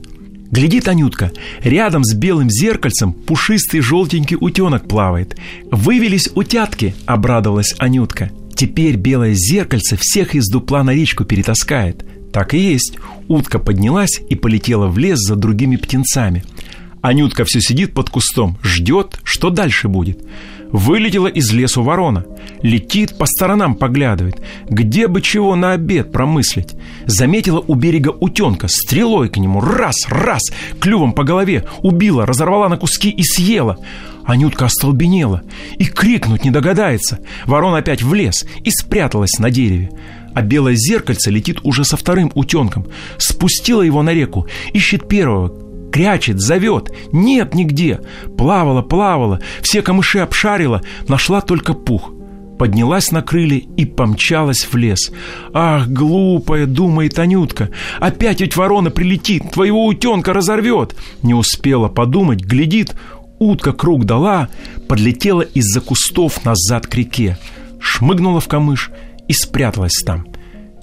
Глядит 0.50 0.88
Анютка, 0.88 1.32
рядом 1.60 2.04
с 2.04 2.14
белым 2.14 2.48
зеркальцем 2.48 3.12
пушистый 3.12 3.80
желтенький 3.80 4.36
утенок 4.40 4.88
плавает. 4.88 5.36
Вывелись 5.70 6.30
утятки, 6.34 6.94
обрадовалась 7.06 7.74
Анютка. 7.78 8.30
Теперь 8.54 8.96
белое 8.96 9.34
зеркальце 9.34 9.96
всех 10.00 10.34
из 10.34 10.48
дупла 10.48 10.82
на 10.82 10.94
речку 10.94 11.24
перетаскает. 11.24 12.04
Так 12.32 12.54
и 12.54 12.58
есть. 12.58 12.98
Утка 13.28 13.58
поднялась 13.58 14.20
и 14.28 14.34
полетела 14.34 14.88
в 14.88 14.98
лес 14.98 15.18
за 15.18 15.36
другими 15.36 15.76
птенцами. 15.76 16.44
Анютка 17.00 17.44
все 17.44 17.60
сидит 17.60 17.94
под 17.94 18.10
кустом, 18.10 18.58
ждет, 18.62 19.20
что 19.22 19.50
дальше 19.50 19.88
будет. 19.88 20.20
Вылетела 20.70 21.28
из 21.28 21.50
лесу 21.52 21.82
ворона. 21.82 22.26
Летит, 22.62 23.16
по 23.16 23.24
сторонам 23.24 23.74
поглядывает. 23.74 24.42
Где 24.68 25.06
бы 25.06 25.22
чего 25.22 25.54
на 25.56 25.72
обед 25.72 26.12
промыслить. 26.12 26.74
Заметила 27.06 27.60
у 27.66 27.74
берега 27.74 28.10
утенка, 28.10 28.68
стрелой 28.68 29.30
к 29.30 29.38
нему. 29.38 29.60
Раз, 29.60 29.94
раз, 30.08 30.42
клювом 30.80 31.12
по 31.12 31.24
голове. 31.24 31.64
Убила, 31.78 32.26
разорвала 32.26 32.68
на 32.68 32.76
куски 32.76 33.08
и 33.08 33.22
съела. 33.22 33.78
Анютка 34.26 34.66
остолбенела 34.66 35.42
и 35.78 35.86
крикнуть 35.86 36.44
не 36.44 36.50
догадается. 36.50 37.20
Ворона 37.46 37.78
опять 37.78 38.02
в 38.02 38.12
лес 38.12 38.44
и 38.62 38.70
спряталась 38.70 39.38
на 39.38 39.50
дереве 39.50 39.90
а 40.34 40.42
белое 40.42 40.74
зеркальце 40.76 41.30
летит 41.30 41.60
уже 41.62 41.84
со 41.84 41.96
вторым 41.96 42.30
утенком. 42.34 42.86
Спустила 43.18 43.82
его 43.82 44.02
на 44.02 44.12
реку, 44.12 44.46
ищет 44.72 45.08
первого, 45.08 45.52
крячет, 45.90 46.40
зовет. 46.40 46.90
Нет 47.12 47.54
нигде. 47.54 48.00
Плавала, 48.36 48.82
плавала, 48.82 49.40
все 49.62 49.82
камыши 49.82 50.18
обшарила, 50.20 50.82
нашла 51.08 51.40
только 51.40 51.74
пух. 51.74 52.12
Поднялась 52.58 53.12
на 53.12 53.22
крылья 53.22 53.62
и 53.76 53.84
помчалась 53.84 54.66
в 54.70 54.76
лес. 54.76 55.12
«Ах, 55.52 55.86
глупая!»— 55.86 56.66
думает 56.66 57.16
Анютка. 57.20 57.70
«Опять 58.00 58.40
ведь 58.40 58.56
ворона 58.56 58.90
прилетит, 58.90 59.52
твоего 59.52 59.86
утенка 59.86 60.32
разорвет!» 60.32 60.96
Не 61.22 61.34
успела 61.34 61.86
подумать, 61.86 62.40
глядит, 62.40 62.96
утка 63.38 63.72
круг 63.72 64.06
дала, 64.06 64.48
подлетела 64.88 65.42
из-за 65.42 65.80
кустов 65.80 66.44
назад 66.44 66.88
к 66.88 66.94
реке. 66.96 67.38
Шмыгнула 67.78 68.40
в 68.40 68.48
камыш— 68.48 68.90
и 69.28 69.32
спряталась 69.32 70.02
там. 70.04 70.26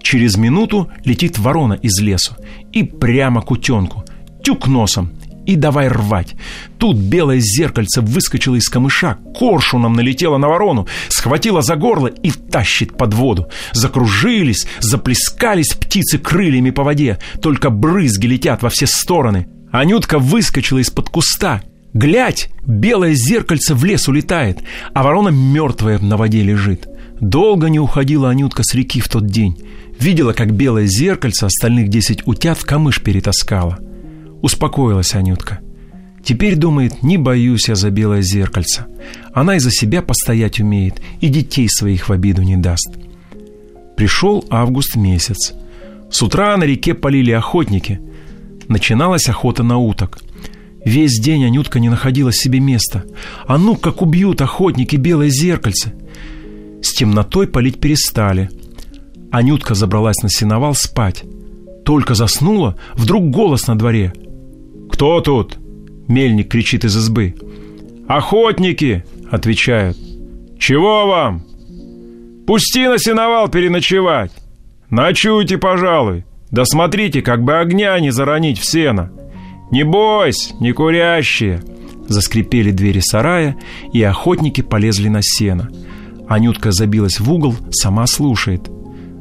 Через 0.01 0.37
минуту 0.37 0.89
летит 1.03 1.39
ворона 1.39 1.73
из 1.73 1.99
лесу 1.99 2.35
и 2.71 2.83
прямо 2.83 3.41
к 3.41 3.51
утенку. 3.51 4.05
Тюк 4.43 4.67
носом 4.67 5.11
и 5.45 5.55
давай 5.55 5.87
рвать. 5.87 6.35
Тут 6.77 6.97
белое 6.97 7.39
зеркальце 7.39 8.01
выскочило 8.01 8.55
из 8.55 8.67
камыша, 8.69 9.17
коршуном 9.35 9.93
налетело 9.93 10.37
на 10.37 10.47
ворону, 10.47 10.87
схватило 11.09 11.61
за 11.61 11.75
горло 11.75 12.07
и 12.07 12.31
тащит 12.31 12.97
под 12.97 13.13
воду. 13.13 13.47
Закружились, 13.71 14.67
заплескались 14.79 15.73
птицы 15.73 16.17
крыльями 16.17 16.71
по 16.71 16.83
воде, 16.83 17.19
только 17.41 17.69
брызги 17.69 18.27
летят 18.27 18.63
во 18.63 18.69
все 18.69 18.87
стороны. 18.87 19.47
Анютка 19.71 20.19
выскочила 20.19 20.79
из-под 20.79 21.09
куста. 21.09 21.61
Глядь, 21.93 22.49
белое 22.65 23.13
зеркальце 23.13 23.73
в 23.73 23.85
лес 23.85 24.07
улетает, 24.07 24.59
а 24.93 25.03
ворона 25.03 25.29
мертвая 25.29 25.99
на 25.99 26.17
воде 26.17 26.43
лежит. 26.43 26.87
Долго 27.19 27.67
не 27.67 27.79
уходила 27.79 28.29
Анютка 28.29 28.63
с 28.63 28.73
реки 28.73 28.99
в 28.99 29.07
тот 29.07 29.27
день. 29.27 29.57
Видела, 29.99 30.33
как 30.33 30.53
белое 30.53 30.85
зеркальце 30.85 31.45
остальных 31.45 31.87
десять 31.87 32.27
утят 32.27 32.57
в 32.57 32.65
камыш 32.65 33.01
перетаскала. 33.01 33.79
Успокоилась 34.41 35.15
Анютка. 35.15 35.59
Теперь 36.23 36.55
думает, 36.55 37.03
не 37.03 37.17
боюсь 37.17 37.69
я 37.69 37.75
за 37.75 37.91
белое 37.91 38.21
зеркальце. 38.21 38.85
Она 39.33 39.55
и 39.55 39.59
за 39.59 39.71
себя 39.71 40.01
постоять 40.01 40.59
умеет, 40.59 41.01
и 41.21 41.29
детей 41.29 41.69
своих 41.69 42.09
в 42.09 42.11
обиду 42.11 42.41
не 42.41 42.57
даст. 42.57 42.89
Пришел 43.95 44.43
август 44.49 44.95
месяц. 44.95 45.53
С 46.11 46.21
утра 46.21 46.57
на 46.57 46.63
реке 46.63 46.93
полили 46.95 47.31
охотники. 47.31 48.01
Начиналась 48.67 49.29
охота 49.29 49.63
на 49.63 49.77
уток. 49.77 50.19
Весь 50.83 51.19
день 51.19 51.45
Анютка 51.45 51.79
не 51.79 51.89
находила 51.89 52.33
себе 52.33 52.59
места. 52.59 53.05
А 53.47 53.57
ну, 53.57 53.75
как 53.75 54.01
убьют 54.01 54.41
охотники 54.41 54.95
белое 54.95 55.29
зеркальце. 55.29 55.93
С 56.85 56.93
темнотой 56.93 57.47
палить 57.47 57.79
перестали. 57.79 58.47
Анютка 59.31 59.73
забралась 59.73 60.21
на 60.21 60.29
сеновал 60.29 60.75
спать. 60.75 61.23
Только 61.83 62.13
заснула, 62.13 62.75
вдруг 62.93 63.31
голос 63.31 63.65
на 63.65 63.75
дворе. 63.75 64.13
«Кто 64.91 65.19
тут?» 65.19 65.57
Мельник 66.07 66.47
кричит 66.47 66.85
из 66.85 66.95
избы. 66.95 67.33
«Охотники!»— 68.07 69.03
отвечают. 69.31 69.97
«Чего 70.59 71.07
вам?» 71.07 71.43
«Пусти 72.45 72.87
на 72.87 72.99
сеновал 72.99 73.47
переночевать!» 73.47 74.31
«Ночуйте, 74.91 75.57
пожалуй!» 75.57 76.23
«Да 76.51 76.65
смотрите, 76.65 77.23
как 77.23 77.43
бы 77.43 77.57
огня 77.57 77.99
не 77.99 78.11
заронить 78.11 78.59
в 78.59 78.65
сено!» 78.65 79.11
«Не 79.71 79.81
бойся, 79.81 80.53
не 80.59 80.71
курящие!» 80.71 81.63
Заскрипели 82.07 82.69
двери 82.69 82.99
сарая, 82.99 83.55
и 83.91 84.03
охотники 84.03 84.61
полезли 84.61 85.07
на 85.07 85.23
сено— 85.23 85.69
Анютка 86.27 86.71
забилась 86.71 87.19
в 87.19 87.31
угол, 87.31 87.55
сама 87.71 88.07
слушает. 88.07 88.69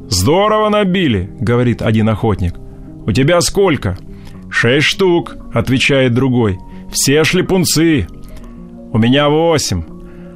«Здорово 0.09 0.69
набили»,— 0.69 1.29
говорит 1.39 1.81
один 1.81 2.09
охотник. 2.09 2.55
«У 3.05 3.11
тебя 3.11 3.41
сколько?» 3.41 3.97
«Шесть 4.49 4.87
штук»,— 4.87 5.37
отвечает 5.53 6.13
другой. 6.13 6.59
«Все 6.91 7.23
шлепунцы». 7.23 8.07
«У 8.91 8.97
меня 8.97 9.29
восемь. 9.29 9.83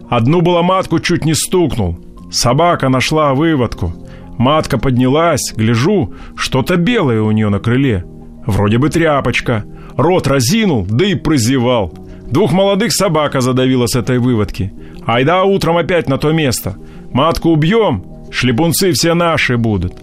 Одну 0.10 0.42
было 0.42 0.62
матку 0.62 1.00
чуть 1.00 1.24
не 1.24 1.36
стукнул. 1.36 1.98
Собака 2.32 2.90
нашла 2.90 3.34
выводку. 3.34 3.94
Матка 4.38 4.78
поднялась, 4.78 5.54
гляжу, 5.56 6.14
что-то 6.36 6.78
белое 6.78 7.22
у 7.22 7.32
нее 7.32 7.50
на 7.50 7.60
крыле. 7.60 8.06
Вроде 8.46 8.78
бы 8.78 8.90
тряпочка. 8.90 9.66
Рот 9.98 10.28
разинул, 10.28 10.86
да 10.90 11.06
и 11.06 11.16
прозевал. 11.16 11.94
Двух 12.32 12.52
молодых 12.54 12.92
собака 12.94 13.42
задавила 13.42 13.86
с 13.86 13.96
этой 13.96 14.20
выводки. 14.20 14.74
Айда 15.10 15.44
утром 15.44 15.78
опять 15.78 16.08
на 16.08 16.20
то 16.20 16.32
место. 16.32 16.78
Матку 17.12 17.50
убьем, 17.50 18.06
шлепунцы 18.30 18.92
все 18.92 19.16
наши 19.16 19.58
будут. 19.58 19.94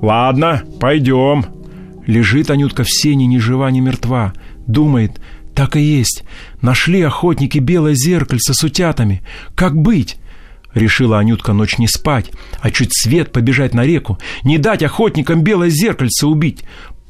Ладно, 0.00 0.62
пойдем. 0.80 1.44
Лежит 2.06 2.50
Анютка 2.50 2.82
в 2.82 2.90
сене 2.90 3.26
ни 3.26 3.36
жива, 3.36 3.70
ни 3.70 3.80
мертва. 3.80 4.32
Думает, 4.66 5.20
так 5.54 5.76
и 5.76 5.80
есть. 5.80 6.24
Нашли 6.62 7.02
охотники 7.02 7.58
белое 7.58 7.92
зеркальце 7.94 8.54
с 8.54 8.64
утятами. 8.64 9.22
Как 9.54 9.76
быть? 9.76 10.16
Решила 10.72 11.18
Анютка 11.18 11.52
ночь 11.52 11.76
не 11.76 11.86
спать, 11.86 12.30
а 12.60 12.70
чуть 12.70 12.94
свет 12.94 13.32
побежать 13.32 13.74
на 13.74 13.84
реку, 13.84 14.18
не 14.44 14.56
дать 14.56 14.82
охотникам 14.82 15.42
белое 15.42 15.68
зеркальце 15.68 16.26
убить. 16.26 16.64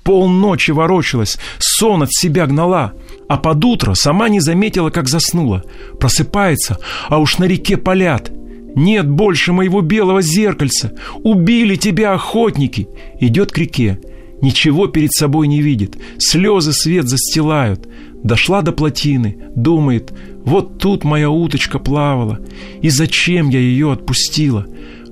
Полночи 0.09 0.71
ворочалась, 0.71 1.39
сон 1.59 2.03
от 2.03 2.11
себя 2.11 2.47
гнала, 2.47 2.95
а 3.29 3.37
под 3.37 3.63
утро 3.63 3.93
сама 3.93 4.31
не 4.31 4.41
заметила, 4.41 4.89
как 4.89 5.07
заснула. 5.07 5.65
Просыпается, 6.01 6.79
а 7.11 7.19
уж 7.19 7.37
на 7.37 7.45
реке 7.45 7.77
полят. 7.77 8.33
Нет 8.75 9.07
больше 9.07 9.53
моего 9.53 9.83
белого 9.83 10.23
зеркальца. 10.23 10.95
Убили 11.25 11.77
тебя 11.77 12.15
охотники. 12.15 12.89
Идет 13.21 13.53
к 13.53 13.59
реке. 13.59 14.01
Ничего 14.41 14.87
перед 14.87 15.13
собой 15.13 15.47
не 15.47 15.61
видит. 15.61 15.99
Слезы 16.17 16.73
свет 16.73 17.07
застилают. 17.07 17.87
Дошла 18.25 18.63
до 18.63 18.73
плотины, 18.73 19.37
думает, 19.55 20.15
вот 20.43 20.79
тут 20.79 21.05
моя 21.05 21.29
уточка 21.29 21.79
плавала. 21.79 22.39
И 22.81 22.89
зачем 22.89 23.51
я 23.51 23.59
ее 23.59 23.93
отпустила? 23.93 24.67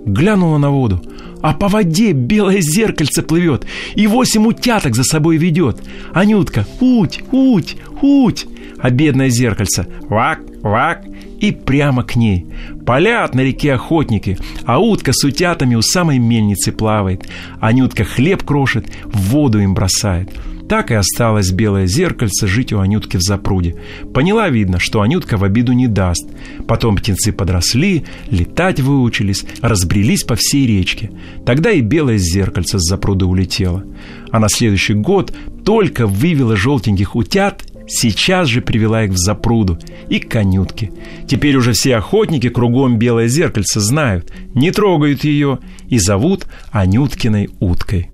Глянула 0.06 0.56
на 0.56 0.70
воду, 0.70 1.02
а 1.42 1.52
по 1.52 1.68
воде 1.68 2.12
белое 2.12 2.60
зеркальце 2.60 3.22
плывет 3.22 3.66
и 3.94 4.06
восемь 4.06 4.46
утяток 4.46 4.94
за 4.94 5.04
собой 5.04 5.36
ведет. 5.36 5.82
Анютка, 6.12 6.66
уть, 6.80 7.22
уть, 7.32 7.76
уть, 8.02 8.46
а 8.78 8.90
бедное 8.90 9.28
зеркальце 9.28 9.86
вак, 10.08 10.40
вак 10.62 11.04
и 11.40 11.52
прямо 11.52 12.02
к 12.02 12.16
ней. 12.16 12.46
Полят 12.84 13.34
на 13.34 13.40
реке 13.40 13.74
охотники, 13.74 14.38
а 14.64 14.78
утка 14.78 15.12
с 15.12 15.24
утятами 15.24 15.74
у 15.74 15.82
самой 15.82 16.18
мельницы 16.18 16.72
плавает. 16.72 17.28
Анютка 17.60 18.04
хлеб 18.04 18.42
крошит, 18.42 18.86
в 19.04 19.30
воду 19.30 19.60
им 19.60 19.74
бросает. 19.74 20.30
Так 20.68 20.90
и 20.90 20.94
осталось 20.94 21.52
белое 21.52 21.86
зеркальце 21.86 22.46
жить 22.46 22.72
у 22.72 22.80
Анютки 22.80 23.16
в 23.16 23.22
запруде. 23.22 23.76
Поняла, 24.12 24.48
видно, 24.48 24.80
что 24.80 25.00
Анютка 25.00 25.36
в 25.36 25.44
обиду 25.44 25.72
не 25.72 25.86
даст. 25.86 26.28
Потом 26.66 26.96
птенцы 26.96 27.32
подросли, 27.32 28.04
летать 28.30 28.80
выучились, 28.80 29.44
разбрелись 29.60 30.24
по 30.24 30.34
всей 30.34 30.66
речке. 30.66 31.12
Тогда 31.44 31.70
и 31.70 31.80
белое 31.80 32.18
зеркальце 32.18 32.78
с 32.78 32.82
запруда 32.82 33.26
улетело. 33.26 33.84
А 34.30 34.40
на 34.40 34.48
следующий 34.48 34.94
год 34.94 35.32
только 35.64 36.06
вывела 36.06 36.56
желтеньких 36.56 37.14
утят 37.14 37.64
Сейчас 37.88 38.48
же 38.48 38.62
привела 38.62 39.04
их 39.04 39.12
в 39.12 39.16
запруду 39.16 39.78
и 40.08 40.18
к 40.18 40.28
конютке. 40.28 40.90
Теперь 41.28 41.56
уже 41.56 41.72
все 41.72 41.96
охотники 41.96 42.48
кругом 42.48 42.98
белое 42.98 43.28
зеркальце 43.28 43.78
знают, 43.78 44.32
не 44.54 44.72
трогают 44.72 45.22
ее 45.22 45.60
и 45.88 45.98
зовут 45.98 46.46
Анюткиной 46.72 47.50
уткой. 47.60 48.10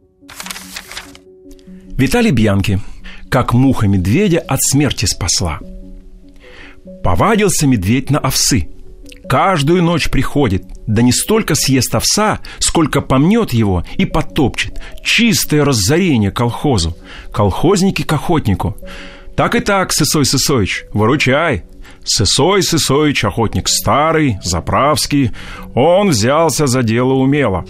Виталий 2.02 2.32
Бьянки. 2.32 2.80
Как 3.30 3.54
муха 3.54 3.86
медведя 3.86 4.40
от 4.40 4.60
смерти 4.60 5.04
спасла. 5.04 5.60
Повадился 7.04 7.68
медведь 7.68 8.10
на 8.10 8.18
овсы. 8.18 8.70
Каждую 9.28 9.84
ночь 9.84 10.10
приходит, 10.10 10.64
да 10.88 11.00
не 11.00 11.12
столько 11.12 11.54
съест 11.54 11.94
овса, 11.94 12.40
сколько 12.58 13.02
помнет 13.02 13.52
его 13.52 13.84
и 13.98 14.04
потопчет. 14.04 14.82
Чистое 15.04 15.64
разорение 15.64 16.32
колхозу. 16.32 16.96
Колхозники 17.32 18.02
к 18.02 18.12
охотнику. 18.12 18.76
Так 19.36 19.54
и 19.54 19.60
так, 19.60 19.92
Сысой 19.92 20.24
Сысоич, 20.24 20.86
выручай. 20.92 21.62
Сысой 22.02 22.64
Сысоич, 22.64 23.24
охотник 23.24 23.68
старый, 23.68 24.40
заправский, 24.42 25.30
он 25.72 26.08
взялся 26.08 26.66
за 26.66 26.82
дело 26.82 27.12
умело. 27.12 27.64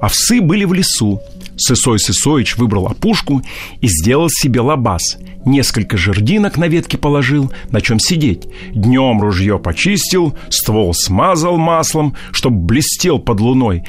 Овсы 0.00 0.40
были 0.40 0.64
в 0.64 0.72
лесу, 0.72 1.22
Сысой 1.60 1.98
Сысоич 1.98 2.56
выбрал 2.56 2.86
опушку 2.86 3.42
и 3.82 3.86
сделал 3.86 4.28
себе 4.30 4.60
лабаз. 4.60 5.18
Несколько 5.44 5.98
жердинок 5.98 6.56
на 6.56 6.68
ветке 6.68 6.96
положил, 6.96 7.52
на 7.70 7.82
чем 7.82 7.98
сидеть. 7.98 8.48
Днем 8.72 9.20
ружье 9.20 9.58
почистил, 9.58 10.34
ствол 10.48 10.94
смазал 10.94 11.58
маслом, 11.58 12.14
чтоб 12.32 12.52
блестел 12.52 13.18
под 13.18 13.40
луной. 13.40 13.84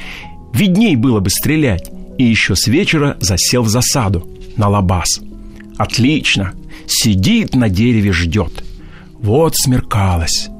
Видней 0.52 0.96
было 0.96 1.20
бы 1.20 1.30
стрелять. 1.30 1.90
И 2.18 2.24
еще 2.24 2.54
с 2.56 2.66
вечера 2.66 3.16
засел 3.20 3.62
в 3.62 3.68
засаду 3.68 4.28
на 4.56 4.68
лабаз. 4.68 5.20
Отлично. 5.78 6.52
Сидит 6.86 7.54
на 7.54 7.70
дереве, 7.70 8.12
ждет. 8.12 8.62
Вот 9.14 9.56
смеркалось. 9.56 10.50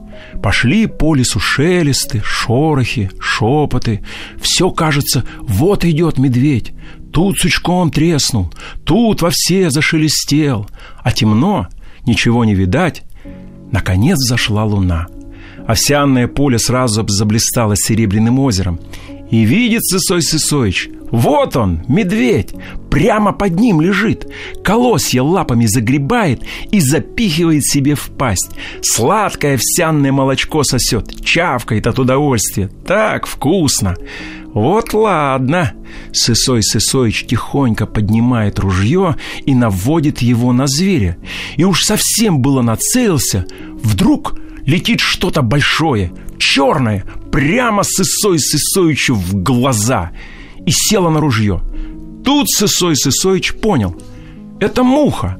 Пошли 0.42 0.87
по 0.87 1.14
лесу 1.14 1.38
шелесты, 1.40 2.23
шорохи, 2.25 3.11
шепоты. 3.20 4.03
Все 4.40 4.70
кажется, 4.70 5.25
вот 5.42 5.85
идет 5.85 6.16
медведь. 6.18 6.72
Тут 7.12 7.38
сучком 7.38 7.90
треснул, 7.90 8.53
тут 8.85 9.20
во 9.20 9.31
все 9.31 9.70
зашелестел, 9.70 10.66
а 11.03 11.12
темно, 11.12 11.68
ничего 12.07 12.44
не 12.44 12.55
видать. 12.55 13.03
Наконец 13.70 14.16
зашла 14.18 14.64
луна. 14.64 15.09
Овсяное 15.66 16.27
поле 16.27 16.59
сразу 16.59 17.07
заблистало 17.07 17.77
серебряным 17.77 18.38
озером. 18.38 18.81
И 19.31 19.44
видит 19.44 19.85
Сысой 19.85 20.22
Сысоич, 20.22 20.88
вот 21.12 21.57
он, 21.57 21.83
медведь, 21.88 22.55
прямо 22.90 23.33
под 23.33 23.61
ним 23.61 23.83
лежит, 23.83 24.33
колосья 24.64 25.22
лапами 25.22 25.66
загребает 25.66 26.42
и 26.70 26.81
запихивает 26.81 27.66
себе 27.66 27.94
в 27.94 28.09
пасть. 28.16 28.51
Сладкое 28.81 29.57
овсяное 29.57 30.11
молочко 30.11 30.64
сосет, 30.64 31.22
чавкает 31.22 31.87
от 31.87 31.98
удовольствия. 31.98 32.70
Так 32.87 33.27
вкусно. 33.27 33.94
Вот 34.55 34.94
ладно. 34.94 35.75
Сысой 36.12 36.62
Сысоич 36.62 37.27
тихонько 37.27 37.85
поднимает 37.85 38.59
ружье 38.59 39.16
и 39.44 39.55
наводит 39.55 40.22
его 40.22 40.55
на 40.55 40.66
зверя. 40.66 41.18
И 41.57 41.64
уж 41.64 41.83
совсем 41.83 42.40
было 42.40 42.62
нацелился, 42.62 43.44
вдруг 43.83 44.38
летит 44.64 45.01
что-то 45.01 45.42
большое, 45.42 46.11
черное, 46.38 47.05
прямо 47.31 47.83
Сысой 47.83 48.38
Сысоичу 48.38 49.14
в 49.14 49.35
глаза 49.35 50.12
и 50.66 50.70
села 50.70 51.11
на 51.11 51.20
ружье. 51.20 51.61
Тут 52.25 52.48
Сысой 52.51 52.96
Сысоич 52.96 53.55
понял. 53.55 53.96
Это 54.61 54.83
муха. 54.83 55.38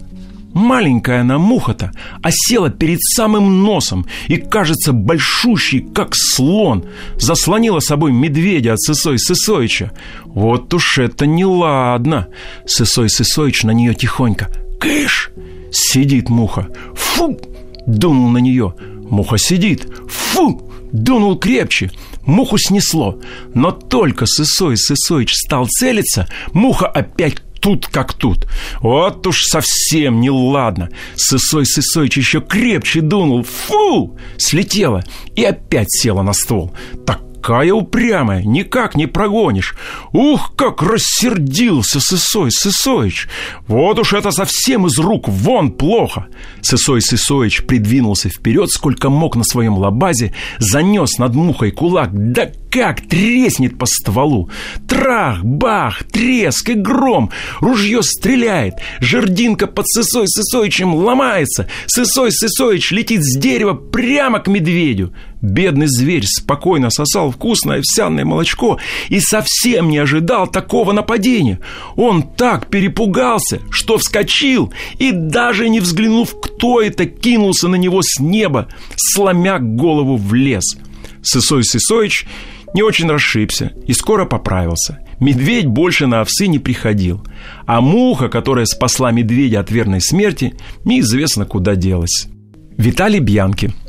Маленькая 0.53 1.23
она 1.23 1.39
муха-то, 1.39 1.93
а 2.23 2.29
села 2.31 2.69
перед 2.69 3.01
самым 3.01 3.63
носом 3.63 4.07
и, 4.29 4.37
кажется, 4.37 4.93
большущий, 4.93 5.81
как 5.81 6.11
слон, 6.15 6.85
заслонила 7.17 7.81
собой 7.81 8.13
медведя 8.13 8.75
от 8.75 8.81
Сысой 8.83 9.19
Сысоича. 9.19 9.93
Вот 10.27 10.73
уж 10.75 10.99
это 10.99 11.27
неладно. 11.27 12.29
Сысой 12.67 13.09
Сысоич 13.09 13.63
на 13.63 13.71
нее 13.71 13.95
тихонько. 13.95 14.51
Кыш! 14.79 15.31
Сидит 15.71 16.29
муха. 16.29 16.69
Фу! 16.95 17.39
Дунул 17.87 18.29
на 18.29 18.39
нее. 18.39 18.75
Муха 19.09 19.39
сидит. 19.39 19.87
Фу! 20.09 20.72
Дунул 20.93 21.39
крепче. 21.39 21.91
Муху 22.25 22.59
снесло. 22.59 23.19
Но 23.55 23.73
только 23.73 24.27
Сысой 24.27 24.77
Сысоич 24.77 25.35
стал 25.35 25.67
целиться, 25.67 26.29
муха 26.53 26.87
опять 26.87 27.43
тут 27.61 27.87
как 27.87 28.13
тут. 28.13 28.47
Вот 28.81 29.27
уж 29.27 29.45
совсем 29.45 30.21
не 30.21 30.31
ладно. 30.31 30.91
Сысой 31.15 31.65
Сысойч 31.65 32.17
еще 32.19 32.41
крепче 32.41 33.01
дунул. 33.01 33.45
Фу! 33.45 34.19
Слетела 34.37 35.05
и 35.35 35.45
опять 35.45 35.91
села 35.91 36.23
на 36.23 36.33
ствол. 36.33 36.73
Так 37.07 37.23
такая 37.43 37.73
упрямая, 37.73 38.45
никак 38.45 38.95
не 38.95 39.09
прогонишь. 39.09 39.75
Ух, 40.13 40.55
как 40.55 40.81
рассердился 40.81 41.99
Сысой 41.99 42.53
Сысоич. 42.53 43.29
Вот 43.67 43.99
уж 43.99 44.13
это 44.13 44.31
совсем 44.31 44.87
из 44.87 44.97
рук 44.99 45.29
вон 45.29 45.73
плохо. 45.73 46.29
Сысой 46.61 47.03
Сысоич 47.03 47.65
придвинулся 47.65 48.29
вперед, 48.29 48.71
сколько 48.71 49.11
мог 49.11 49.35
на 49.35 49.43
своем 49.43 49.77
лабазе, 49.77 50.33
занес 50.59 51.19
над 51.19 51.35
мухой 51.35 51.73
кулак, 51.73 52.11
да 52.13 52.49
как 52.71 53.03
треснет 53.03 53.77
по 53.77 53.87
стволу. 53.87 54.49
Трах, 54.89 55.43
бах, 55.43 56.05
треск 56.05 56.71
и 56.71 56.75
гром. 56.75 57.31
Ружье 57.61 58.03
стреляет. 58.03 58.75
Жердинка 59.01 59.67
под 59.67 59.87
Сысой 59.89 60.29
Сысоичем 60.29 60.95
ломается. 60.95 61.69
Сысой 61.87 62.31
Сысоич 62.33 62.93
летит 62.93 63.25
с 63.25 63.37
дерева 63.37 63.75
прямо 63.75 64.39
к 64.39 64.47
медведю. 64.47 65.13
Бедный 65.43 65.89
зверь 65.89 66.25
спокойно 66.25 66.89
сосал 66.91 67.33
вкусное 67.33 67.81
овсяное 67.81 68.25
молочко 68.25 68.79
и 69.09 69.19
совсем 69.19 69.91
не 69.91 69.99
ожидал 69.99 70.47
такого 70.47 70.93
нападения. 70.93 71.59
Он 71.97 72.23
так 72.23 72.69
перепугался, 72.69 73.61
что 73.69 73.99
вскочил 73.99 74.73
и 74.99 75.11
даже 75.11 75.69
не 75.69 75.81
взглянув, 75.81 76.41
кто 76.41 76.81
это, 76.81 77.07
кинулся 77.07 77.67
на 77.67 77.75
него 77.75 78.03
с 78.03 78.21
неба, 78.21 78.69
сломя 78.97 79.59
голову 79.59 80.17
в 80.17 80.33
лес. 80.33 80.77
Сысой 81.23 81.65
Сысоич 81.65 82.25
не 82.73 82.83
очень 82.83 83.11
расшибся 83.11 83.73
и 83.85 83.93
скоро 83.95 84.27
поправился. 84.27 85.01
Медведь 85.19 85.67
больше 85.67 86.07
на 86.07 86.21
овсы 86.21 86.47
не 86.47 86.61
приходил, 86.61 87.21
а 87.67 87.81
муха, 87.81 88.29
которая 88.29 88.65
спасла 88.65 89.11
медведя 89.11 89.61
от 89.61 89.73
верной 89.73 90.01
смерти, 90.01 90.55
неизвестно 90.85 91.47
куда 91.47 91.75
делась. 91.75 92.29
Виталий 92.77 93.19
Бьянки– 93.19 93.73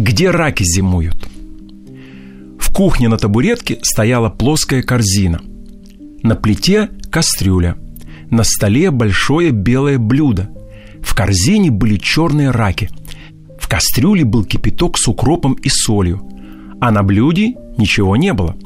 где 0.00 0.30
раки 0.30 0.62
зимуют. 0.64 1.28
В 2.58 2.72
кухне 2.72 3.08
на 3.08 3.18
табуретке 3.18 3.78
стояла 3.82 4.30
плоская 4.30 4.82
корзина. 4.82 5.40
На 6.22 6.36
плите 6.36 6.88
кастрюля. 7.10 7.76
На 8.30 8.42
столе 8.44 8.90
большое 8.90 9.50
белое 9.50 9.98
блюдо. 9.98 10.48
В 11.02 11.14
корзине 11.14 11.70
были 11.70 11.96
черные 11.96 12.50
раки. 12.50 12.88
В 13.58 13.68
кастрюле 13.68 14.24
был 14.24 14.44
кипяток 14.44 14.96
с 14.96 15.06
укропом 15.06 15.52
и 15.54 15.68
солью. 15.68 16.22
А 16.80 16.90
на 16.90 17.02
блюде 17.02 17.56
ничего 17.76 18.16
не 18.16 18.32
было. 18.32 18.56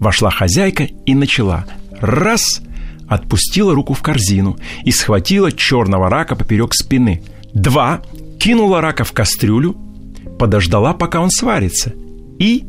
Вошла 0.00 0.30
хозяйка 0.30 0.84
и 0.84 1.14
начала. 1.14 1.66
Раз, 2.00 2.62
отпустила 3.08 3.74
руку 3.74 3.92
в 3.92 4.00
корзину 4.00 4.56
и 4.84 4.90
схватила 4.90 5.52
черного 5.52 6.08
рака 6.08 6.34
поперек 6.34 6.72
спины. 6.72 7.22
Два, 7.52 8.00
кинула 8.38 8.80
рака 8.80 9.04
в 9.04 9.12
кастрюлю, 9.12 9.76
подождала, 10.38 10.94
пока 10.94 11.20
он 11.20 11.30
сварится. 11.30 11.92
И 12.38 12.64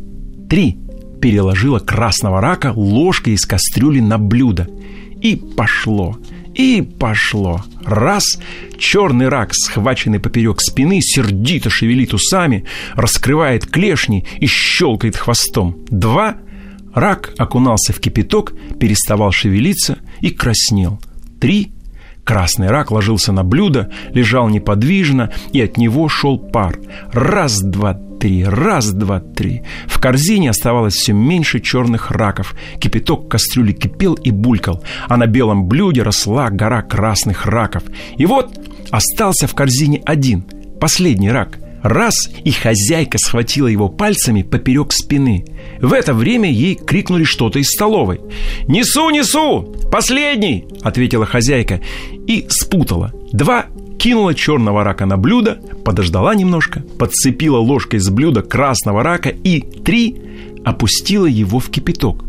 три, 0.50 0.80
переложила 1.22 1.80
красного 1.80 2.42
рака 2.42 2.74
ложкой 2.76 3.34
из 3.34 3.46
кастрюли 3.46 4.00
на 4.00 4.18
блюдо. 4.18 4.68
И 5.22 5.36
пошло, 5.36 6.18
и 6.56 6.82
пошло. 6.82 7.64
Раз, 7.84 8.40
черный 8.78 9.28
рак, 9.28 9.54
схваченный 9.54 10.20
поперек 10.20 10.62
спины, 10.62 11.00
сердито 11.02 11.70
шевелит 11.70 12.14
усами, 12.14 12.66
раскрывает 12.94 13.66
клешни 13.66 14.26
и 14.40 14.48
щелкает 14.48 15.18
хвостом. 15.18 15.78
Два, 15.90 16.38
рак 16.94 17.34
окунался 17.38 17.94
в 17.94 18.00
кипяток, 18.00 18.54
переставал 18.80 19.32
шевелиться 19.32 20.00
и 20.22 20.30
краснел. 20.30 21.00
Три, 21.40 21.72
Красный 22.30 22.68
рак 22.68 22.92
ложился 22.92 23.32
на 23.32 23.44
блюдо, 23.44 23.90
лежал 24.14 24.50
неподвижно, 24.50 25.32
и 25.52 25.62
от 25.62 25.78
него 25.78 26.08
шел 26.10 26.38
пар. 26.38 26.78
Раз, 27.12 27.60
два, 27.60 28.00
три, 28.20 28.44
раз, 28.44 28.92
два, 28.92 29.20
три. 29.20 29.64
В 29.88 30.00
корзине 30.00 30.52
оставалось 30.52 30.94
все 30.94 31.12
меньше 31.12 31.60
черных 31.60 32.12
раков. 32.12 32.54
Кипяток 32.78 33.30
кастрюли 33.30 33.72
кипел 33.72 34.14
и 34.14 34.30
булькал, 34.30 34.84
а 35.08 35.18
на 35.18 35.26
белом 35.26 35.68
блюде 35.68 36.04
росла 36.04 36.52
гора 36.52 36.84
красных 36.84 37.48
раков. 37.48 37.82
И 38.16 38.28
вот 38.28 38.60
остался 38.92 39.48
в 39.48 39.56
корзине 39.56 40.00
один, 40.06 40.44
последний 40.80 41.32
рак– 41.32 41.58
Раз, 41.84 42.30
и 42.44 42.52
хозяйка 42.52 43.18
схватила 43.18 43.68
его 43.68 43.90
пальцами 43.90 44.44
поперек 44.44 44.92
спины. 44.92 45.46
В 45.82 45.94
это 45.94 46.14
время 46.14 46.52
ей 46.52 46.76
крикнули 46.76 47.24
что-то 47.24 47.60
из 47.60 47.70
столовой. 47.70 48.20
«Несу, 48.68 49.10
несу! 49.10 49.76
Последний!»— 49.92 50.66
ответила 50.82 51.26
хозяйка 51.26 51.82
и 52.28 52.46
спутала. 52.50 53.14
Два 53.32 53.66
кинула 53.98 54.34
черного 54.34 54.84
рака 54.84 55.06
на 55.06 55.18
блюдо, 55.18 55.60
подождала 55.84 56.34
немножко, 56.36 56.82
подцепила 56.98 57.58
ложкой 57.58 58.00
с 58.00 58.10
блюда 58.10 58.42
красного 58.42 59.04
рака 59.04 59.30
и 59.30 59.62
три 59.62 60.22
опустила 60.64 61.26
его 61.26 61.60
в 61.60 61.70
кипяток. 61.70 62.29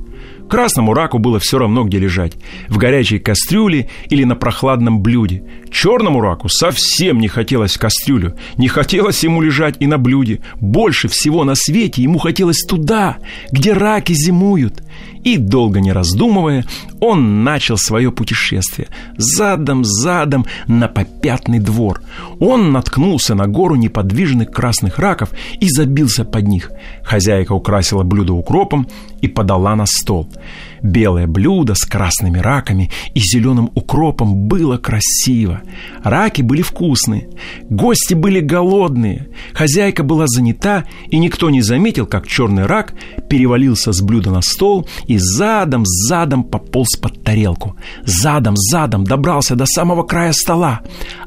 Красному 0.51 0.95
раку 0.95 1.21
было 1.21 1.39
все 1.39 1.59
равно, 1.59 1.85
где 1.85 2.01
лежать. 2.01 2.33
В 2.69 2.77
горячей 2.77 3.21
кастрюле 3.21 3.89
или 4.09 4.25
на 4.25 4.35
прохладном 4.35 5.01
блюде. 5.01 5.45
Черному 5.71 6.21
раку 6.21 6.49
совсем 6.49 7.21
не 7.21 7.29
хотелось 7.29 7.77
в 7.77 7.79
кастрюлю. 7.79 8.37
Не 8.57 8.67
хотелось 8.67 9.23
ему 9.23 9.43
лежать 9.43 9.77
и 9.79 9.87
на 9.87 9.97
блюде. 9.97 10.41
Больше 10.57 11.07
всего 11.07 11.45
на 11.45 11.55
свете 11.55 12.03
ему 12.03 12.19
хотелось 12.19 12.65
туда, 12.67 13.19
где 13.53 13.73
раки 13.73 14.13
зимуют. 14.13 14.83
И, 15.25 15.37
долго 15.37 15.81
не 15.81 15.93
раздумывая, 15.93 16.65
он 17.01 17.45
начал 17.45 17.77
свое 17.77 18.11
путешествие. 18.11 18.89
Задом, 19.17 19.85
задом 19.85 20.47
на 20.67 20.89
попятный 20.89 21.59
двор. 21.59 22.01
Он 22.39 22.73
наткнулся 22.73 23.35
на 23.35 23.47
гору 23.47 23.77
неподвижных 23.77 24.51
красных 24.51 24.99
раков 24.99 25.31
и 25.61 25.69
забился 25.69 26.25
под 26.25 26.49
них. 26.49 26.71
Хозяйка 27.03 27.53
украсила 27.53 28.03
блюдо 28.03 28.33
укропом 28.33 28.89
и 29.21 29.29
подала 29.29 29.77
на 29.77 29.87
стол. 29.87 30.29
Белое 30.83 31.27
блюдо 31.27 31.75
с 31.75 31.85
красными 31.85 32.39
раками 32.39 32.91
и 33.15 33.21
зеленым 33.21 33.71
укропом 33.75 34.49
было 34.49 34.79
красиво. 34.79 35.63
Раки 36.03 36.43
были 36.43 36.63
вкусные. 36.63 37.29
Гости 37.69 38.15
были 38.15 38.41
голодные. 38.41 39.29
Хозяйка 39.53 40.03
была 40.03 40.27
занята, 40.27 40.85
и 41.09 41.19
никто 41.19 41.51
не 41.51 41.63
заметил, 41.63 42.07
как 42.07 42.27
черный 42.27 42.67
рак 42.67 42.95
перевалился 43.29 43.93
с 43.93 44.01
блюда 44.01 44.31
на 44.31 44.43
стол 44.43 44.89
и 45.07 45.19
задом, 45.19 45.85
задом 45.85 46.45
пополз 46.45 46.97
под 46.97 47.23
тарелку. 47.23 47.77
Задом, 48.05 48.55
задом 48.57 49.05
добрался 49.05 49.57
до 49.57 49.67
самого 49.67 50.03
края 50.03 50.33
стола. 50.33 50.81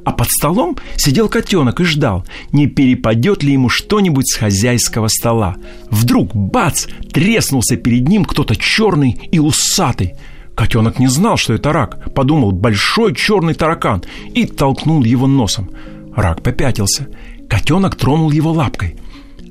А 0.04 0.12
под 0.12 0.30
столом 0.30 0.78
сидел 0.98 1.30
котенок 1.30 1.80
и 1.80 1.84
ждал, 1.84 2.26
не 2.52 2.68
перепадет 2.68 3.44
ли 3.44 3.54
ему 3.54 3.70
что-нибудь 3.70 4.28
с 4.28 4.36
хозяйского 4.36 5.08
стола. 5.08 5.56
Вдруг, 5.90 6.36
бац, 6.36 6.88
треснулся 7.12 7.78
перед 7.78 8.08
ним 8.08 8.26
кто-то 8.26 8.56
черный 8.56 9.18
и 9.32 9.40
усатый. 9.44 10.16
Котенок 10.56 11.00
не 11.00 11.08
знал, 11.08 11.38
что 11.38 11.54
это 11.54 11.74
рак. 11.74 12.14
Подумал, 12.14 12.52
большой 12.52 13.16
черный 13.16 13.54
таракан 13.54 14.04
и 14.34 14.46
толкнул 14.46 15.04
его 15.04 15.28
носом. 15.28 15.70
Рак 16.16 16.44
попятился. 16.44 17.08
Котенок 17.50 17.96
тронул 17.96 18.32
его 18.32 18.52
лапкой. 18.52 18.98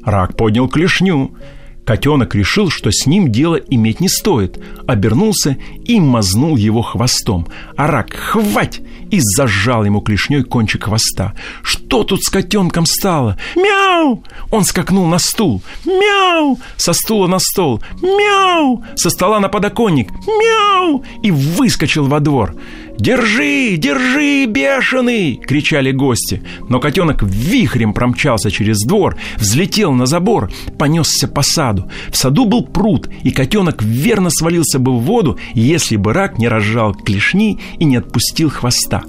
Рак 0.04 0.36
поднял 0.36 0.68
клешню. 0.68 1.34
Котенок 1.84 2.34
решил, 2.34 2.70
что 2.70 2.90
с 2.92 3.06
ним 3.06 3.32
дело 3.32 3.56
иметь 3.56 4.00
не 4.00 4.08
стоит, 4.08 4.62
обернулся 4.86 5.56
и 5.84 5.98
мазнул 6.00 6.56
его 6.56 6.82
хвостом. 6.82 7.48
А 7.76 7.88
рак 7.88 8.14
«Хвать!» 8.14 8.80
и 9.12 9.20
зажал 9.20 9.84
ему 9.84 10.00
клешней 10.00 10.42
кончик 10.42 10.84
хвоста. 10.84 11.34
Что 11.62 12.02
тут 12.02 12.22
с 12.22 12.30
котенком 12.30 12.86
стало? 12.86 13.36
Мяу! 13.54 14.24
Он 14.50 14.64
скакнул 14.64 15.06
на 15.06 15.18
стул. 15.18 15.62
Мяу! 15.84 16.58
Со 16.78 16.94
стула 16.94 17.26
на 17.26 17.38
стол. 17.38 17.82
Мяу! 18.00 18.82
Со 18.94 19.10
стола 19.10 19.38
на 19.38 19.48
подоконник. 19.50 20.10
Мяу! 20.26 21.04
И 21.22 21.30
выскочил 21.30 22.06
во 22.06 22.20
двор. 22.20 22.54
«Держи! 22.98 23.76
Держи, 23.76 24.46
бешеный!»— 24.46 25.40
кричали 25.46 25.92
гости. 25.92 26.42
Но 26.68 26.78
котенок 26.78 27.22
вихрем 27.22 27.94
промчался 27.94 28.50
через 28.50 28.80
двор, 28.80 29.16
взлетел 29.36 29.92
на 29.92 30.06
забор, 30.06 30.50
понесся 30.78 31.26
по 31.26 31.42
саду. 31.42 31.90
В 32.10 32.16
саду 32.16 32.44
был 32.44 32.64
пруд, 32.64 33.08
и 33.22 33.30
котенок 33.30 33.82
верно 33.82 34.30
свалился 34.30 34.78
бы 34.78 34.92
в 34.92 35.00
воду, 35.00 35.38
если 35.54 35.96
бы 35.96 36.12
рак 36.12 36.38
не 36.38 36.48
разжал 36.48 36.94
клешни 36.94 37.58
и 37.78 37.84
не 37.84 37.96
отпустил 37.96 38.50
хвоста. 38.50 39.02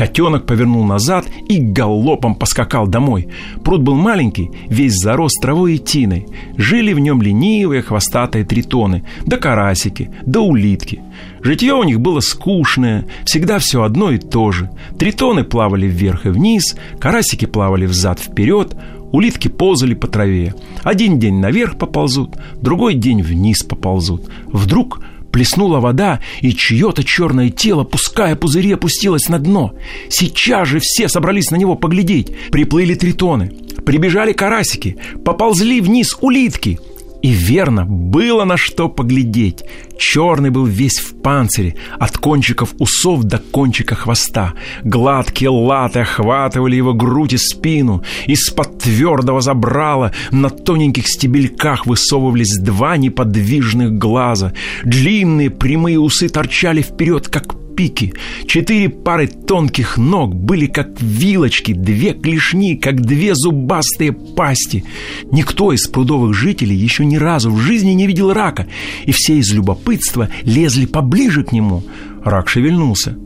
Котенок 0.00 0.46
повернул 0.46 0.82
назад 0.84 1.26
и 1.46 1.58
галопом 1.58 2.34
поскакал 2.34 2.86
домой. 2.86 3.28
Пруд 3.62 3.82
был 3.82 3.96
маленький, 3.96 4.50
весь 4.66 4.94
зарос 4.94 5.32
травой 5.42 5.74
и 5.74 5.78
тиной. 5.78 6.26
Жили 6.56 6.94
в 6.94 7.00
нем 7.00 7.20
ленивые 7.20 7.82
хвостатые 7.82 8.46
тритоны, 8.46 9.04
да 9.26 9.36
карасики, 9.36 10.10
да 10.24 10.40
улитки. 10.40 11.02
Житье 11.42 11.74
у 11.74 11.82
них 11.82 12.00
было 12.00 12.20
скучное, 12.20 13.04
всегда 13.26 13.58
все 13.58 13.82
одно 13.82 14.10
и 14.10 14.16
то 14.16 14.52
же. 14.52 14.70
Тритоны 14.98 15.44
плавали 15.44 15.86
вверх 15.86 16.24
и 16.24 16.30
вниз, 16.30 16.78
карасики 16.98 17.44
плавали 17.44 17.84
взад-вперед, 17.84 18.74
Улитки 19.12 19.48
ползали 19.48 19.94
по 19.94 20.06
траве. 20.06 20.54
Один 20.84 21.18
день 21.18 21.40
наверх 21.40 21.76
поползут, 21.76 22.36
другой 22.62 22.94
день 22.94 23.22
вниз 23.22 23.64
поползут. 23.64 24.30
Вдруг 24.46 25.02
Плеснула 25.32 25.80
вода, 25.80 26.20
и 26.40 26.52
чье-то 26.52 27.04
черное 27.04 27.50
тело, 27.50 27.84
пуская 27.84 28.34
пузыри, 28.34 28.72
опустилось 28.72 29.28
на 29.28 29.38
дно. 29.38 29.74
Сейчас 30.08 30.68
же 30.68 30.80
все 30.80 31.08
собрались 31.08 31.50
на 31.50 31.56
него 31.56 31.76
поглядеть. 31.76 32.32
Приплыли 32.50 32.94
тритоны, 32.94 33.52
прибежали 33.84 34.32
карасики, 34.32 34.96
поползли 35.24 35.80
вниз 35.80 36.16
улитки. 36.20 36.80
И 37.22 37.30
верно, 37.30 37.84
было 37.84 38.44
на 38.44 38.56
что 38.56 38.88
поглядеть. 38.88 39.64
Черный 39.98 40.48
был 40.48 40.64
весь 40.64 40.98
в 40.98 41.20
панцире, 41.20 41.76
от 41.98 42.16
кончиков 42.16 42.74
усов 42.78 43.24
до 43.24 43.38
кончика 43.38 43.94
хвоста. 43.94 44.54
Гладкие 44.82 45.50
латы 45.50 46.00
охватывали 46.00 46.76
его 46.76 46.94
грудь 46.94 47.34
и 47.34 47.36
спину. 47.36 48.02
Из-под 48.26 48.78
твердого 48.78 49.42
забрала 49.42 50.12
на 50.30 50.48
тоненьких 50.48 51.06
стебельках 51.06 51.86
высовывались 51.86 52.58
два 52.58 52.96
неподвижных 52.96 53.92
глаза. 53.92 54.54
Длинные 54.82 55.50
прямые 55.50 55.98
усы 56.00 56.28
торчали 56.28 56.80
вперед, 56.80 57.28
как 57.28 57.59
пики. 57.80 58.12
Четыре 58.46 58.90
пары 58.90 59.26
тонких 59.26 59.96
ног 59.96 60.34
были 60.34 60.66
как 60.66 61.00
вилочки, 61.00 61.72
две 61.72 62.12
клешни, 62.12 62.76
как 62.76 63.00
две 63.00 63.34
зубастые 63.34 64.12
пасти. 64.12 64.84
Никто 65.32 65.72
из 65.72 65.86
прудовых 65.86 66.34
жителей 66.34 66.76
еще 66.76 67.06
ни 67.06 67.16
разу 67.16 67.50
в 67.50 67.58
жизни 67.58 67.92
не 67.92 68.06
видел 68.06 68.34
рака, 68.34 68.66
и 69.06 69.12
все 69.12 69.38
из 69.38 69.50
любопытства 69.54 70.28
лезли 70.42 70.84
поближе 70.84 71.42
к 71.42 71.52
нему. 71.52 71.82
Рак 72.22 72.50
шевельнулся. 72.50 73.16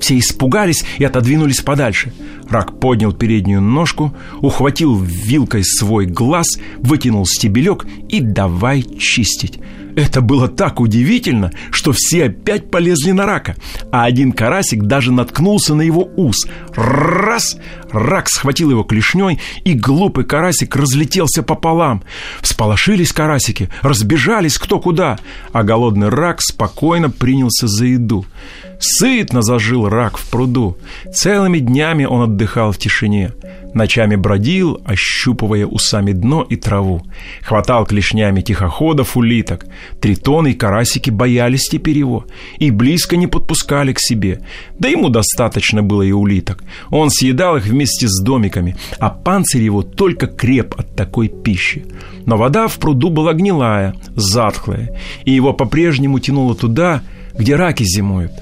Все 0.00 0.18
испугались 0.18 0.84
и 0.98 1.04
отодвинулись 1.04 1.62
подальше. 1.62 2.12
Рак 2.48 2.78
поднял 2.78 3.12
переднюю 3.12 3.60
ножку, 3.60 4.14
ухватил 4.40 4.98
вилкой 4.98 5.64
свой 5.64 6.06
глаз, 6.06 6.58
вытянул 6.78 7.26
стебелек 7.26 7.86
и 8.08 8.20
давай 8.20 8.82
чистить. 8.82 9.58
Это 9.96 10.20
было 10.20 10.46
так 10.46 10.78
удивительно, 10.78 11.52
что 11.70 11.92
все 11.92 12.26
опять 12.26 12.70
полезли 12.70 13.12
на 13.12 13.24
рака, 13.24 13.56
а 13.90 14.04
один 14.04 14.32
карасик 14.32 14.82
даже 14.82 15.10
наткнулся 15.10 15.74
на 15.74 15.80
его 15.80 16.06
ус. 16.16 16.46
Раз! 16.74 17.56
Рак 17.90 18.28
схватил 18.28 18.70
его 18.70 18.82
клешней, 18.82 19.40
и 19.64 19.72
глупый 19.72 20.24
карасик 20.24 20.76
разлетелся 20.76 21.42
пополам. 21.42 22.02
Всполошились 22.42 23.12
карасики, 23.12 23.70
разбежались 23.80 24.58
кто 24.58 24.80
куда, 24.80 25.18
а 25.52 25.62
голодный 25.62 26.10
рак 26.10 26.42
спокойно 26.42 27.08
принялся 27.08 27.66
за 27.66 27.86
еду. 27.86 28.26
Сытно 28.78 29.40
зажил 29.40 29.88
рак 29.88 30.18
в 30.18 30.28
пруду. 30.28 30.76
Целыми 31.10 31.58
днями 31.58 32.04
он 32.04 32.22
отдыхал 32.22 32.35
в 32.44 32.78
тишине. 32.78 33.32
Ночами 33.74 34.16
бродил, 34.16 34.80
ощупывая 34.84 35.66
усами 35.66 36.12
дно 36.12 36.46
и 36.48 36.56
траву. 36.56 37.02
Хватал 37.42 37.86
клешнями 37.86 38.40
тихоходов 38.40 39.16
улиток. 39.16 39.66
Тритоны 40.00 40.52
и 40.52 40.54
карасики 40.54 41.10
боялись 41.10 41.68
теперь 41.68 41.98
его 41.98 42.26
и 42.58 42.70
близко 42.70 43.16
не 43.16 43.26
подпускали 43.26 43.92
к 43.92 44.00
себе. 44.00 44.40
Да 44.78 44.88
ему 44.88 45.08
достаточно 45.08 45.82
было 45.82 46.02
и 46.02 46.12
улиток. 46.12 46.62
Он 46.90 47.10
съедал 47.10 47.56
их 47.56 47.66
вместе 47.66 48.08
с 48.08 48.22
домиками, 48.22 48.76
а 48.98 49.10
панцирь 49.10 49.62
его 49.62 49.82
только 49.82 50.26
креп 50.26 50.74
от 50.78 50.96
такой 50.96 51.28
пищи. 51.28 51.86
Но 52.24 52.36
вода 52.36 52.68
в 52.68 52.78
пруду 52.78 53.10
была 53.10 53.32
гнилая, 53.32 53.94
затхлая, 54.14 54.98
и 55.24 55.32
его 55.32 55.52
по-прежнему 55.52 56.18
тянуло 56.18 56.54
туда, 56.54 57.02
где 57.34 57.56
раки 57.56 57.84
зимуют. 57.84 58.32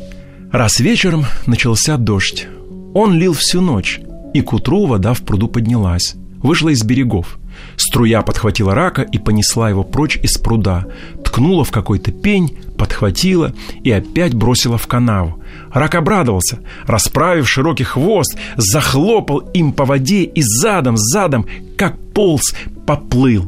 Раз 0.52 0.78
вечером 0.78 1.24
начался 1.46 1.96
дождь. 1.96 2.46
Он 2.94 3.12
лил 3.12 3.32
всю 3.34 3.60
ночь, 3.60 4.00
и 4.32 4.40
к 4.40 4.52
утру 4.52 4.86
вода 4.86 5.14
в 5.14 5.22
пруду 5.22 5.48
поднялась, 5.48 6.14
вышла 6.42 6.68
из 6.68 6.84
берегов. 6.84 7.38
Струя 7.76 8.22
подхватила 8.22 8.74
рака 8.74 9.02
и 9.02 9.18
понесла 9.18 9.68
его 9.68 9.82
прочь 9.82 10.16
из 10.22 10.38
пруда, 10.38 10.86
ткнула 11.24 11.64
в 11.64 11.72
какой-то 11.72 12.12
пень, 12.12 12.56
подхватила 12.78 13.52
и 13.82 13.90
опять 13.90 14.34
бросила 14.34 14.78
в 14.78 14.86
канаву. 14.86 15.40
Рак 15.72 15.96
обрадовался, 15.96 16.60
расправив 16.86 17.48
широкий 17.48 17.84
хвост, 17.84 18.36
захлопал 18.56 19.38
им 19.38 19.72
по 19.72 19.84
воде 19.84 20.22
и 20.22 20.42
задом, 20.42 20.96
задом, 20.96 21.46
как 21.76 21.98
полз, 22.12 22.54
поплыл. 22.86 23.44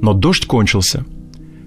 Но 0.00 0.12
дождь 0.12 0.46
кончился. 0.46 1.04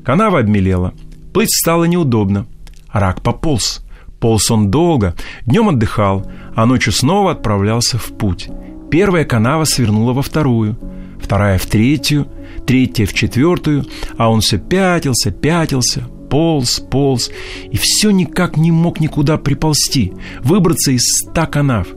Канава 0.06 0.40
обмелела. 0.40 0.94
Плыть 1.34 1.52
стало 1.52 1.84
неудобно. 1.86 2.46
Рак 2.92 3.22
пополз. 3.22 3.84
Полз 4.20 4.50
он 4.50 4.72
долго, 4.72 5.14
днем 5.46 5.70
отдыхал, 5.70 6.26
а 6.56 6.66
ночью 6.66 6.92
снова 6.92 7.32
отправлялся 7.32 7.98
в 7.98 8.18
путь. 8.18 8.50
Первая 8.90 9.26
канава 9.26 9.66
свернула 9.66 10.14
во 10.14 10.22
вторую, 10.22 10.78
вторая 11.22 11.60
в 11.60 11.66
третью, 11.68 12.28
третья 12.66 13.06
в 13.06 13.14
четвертую, 13.14 13.86
а 14.18 14.32
он 14.32 14.42
все 14.42 14.58
пятился, 14.58 15.30
пятился, 15.30 16.08
полз, 16.30 16.80
полз, 16.80 17.30
и 17.72 17.78
все 17.78 18.10
никак 18.10 18.58
не 18.58 18.72
мог 18.72 19.00
никуда 19.00 19.38
приползти, 19.38 20.14
выбраться 20.42 20.92
из 20.92 21.04
ста 21.04 21.46
канав. 21.46 21.88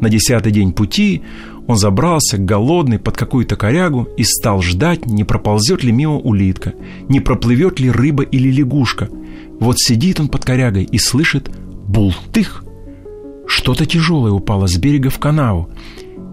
На 0.00 0.08
десятый 0.08 0.52
день 0.52 0.72
пути 0.72 1.22
он 1.66 1.76
забрался, 1.76 2.38
голодный, 2.38 2.98
под 2.98 3.16
какую-то 3.16 3.56
корягу 3.56 4.08
и 4.16 4.24
стал 4.24 4.62
ждать, 4.62 5.06
не 5.06 5.22
проползет 5.22 5.84
ли 5.84 5.92
мимо 5.92 6.18
улитка, 6.18 6.72
не 7.08 7.20
проплывет 7.20 7.78
ли 7.78 7.90
рыба 7.90 8.22
или 8.22 8.50
лягушка– 8.50 9.10
вот 9.60 9.78
сидит 9.78 10.20
он 10.20 10.28
под 10.28 10.44
корягой 10.44 10.84
и 10.84 10.98
слышит 10.98 11.50
бултых. 11.86 12.64
Что-то 13.46 13.86
тяжелое 13.86 14.32
упало 14.32 14.66
с 14.66 14.76
берега 14.76 15.10
в 15.10 15.18
канаву. 15.18 15.70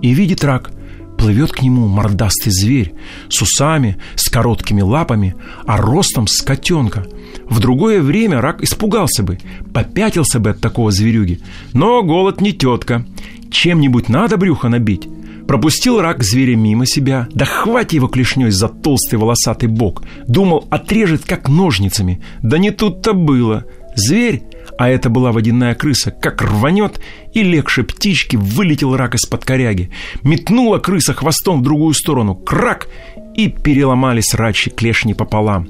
И 0.02 0.14
видит 0.14 0.44
рак. 0.44 0.72
Плывет 1.18 1.52
к 1.52 1.62
нему 1.62 1.88
мордастый 1.88 2.54
зверь 2.54 2.94
с 3.28 3.42
усами, 3.42 3.98
с 4.16 4.30
короткими 4.30 4.82
лапами, 4.82 5.36
а 5.66 5.76
ростом 5.76 6.28
с 6.28 6.42
котенка. 6.42 7.06
В 7.50 7.60
другое 7.60 8.02
время 8.02 8.40
рак 8.40 8.64
испугался 8.64 9.22
бы, 9.22 9.38
попятился 9.74 10.40
бы 10.40 10.52
от 10.52 10.62
такого 10.62 10.92
зверюги. 10.92 11.42
Но 11.74 12.02
голод 12.04 12.40
не 12.40 12.54
тетка. 12.54 13.06
Чем-нибудь 13.52 14.08
надо 14.08 14.38
брюхо 14.38 14.70
набить. 14.70 15.10
Пропустил 15.50 16.00
рак 16.00 16.22
зверя 16.24 16.56
мимо 16.56 16.86
себя, 16.86 17.28
да 17.32 17.44
хватит 17.44 17.94
его 17.94 18.08
клешней 18.08 18.52
за 18.52 18.68
толстый 18.68 19.16
волосатый 19.16 19.68
бок. 19.68 20.04
Думал, 20.28 20.68
отрежет 20.70 21.26
как 21.26 21.50
ножницами. 21.50 22.22
Да 22.44 22.60
не 22.60 22.70
тут-то 22.70 23.14
было. 23.14 23.66
Зверь, 23.96 24.44
а 24.78 24.90
это 24.90 25.10
была 25.10 25.32
водяная 25.32 25.74
крыса, 25.74 26.12
как 26.12 26.44
рванет, 26.44 27.02
и 27.34 27.42
легче 27.42 27.82
птички 27.82 28.36
вылетел 28.36 28.96
рак 28.96 29.16
из-под 29.16 29.44
коряги. 29.44 29.90
Метнула 30.22 30.78
крыса 30.78 31.16
хвостом 31.16 31.62
в 31.62 31.64
другую 31.64 31.96
сторону. 31.96 32.36
Крак! 32.36 32.88
И 33.34 33.48
переломались 33.48 34.36
рачьи 34.36 34.72
клешни 34.72 35.16
пополам. 35.16 35.68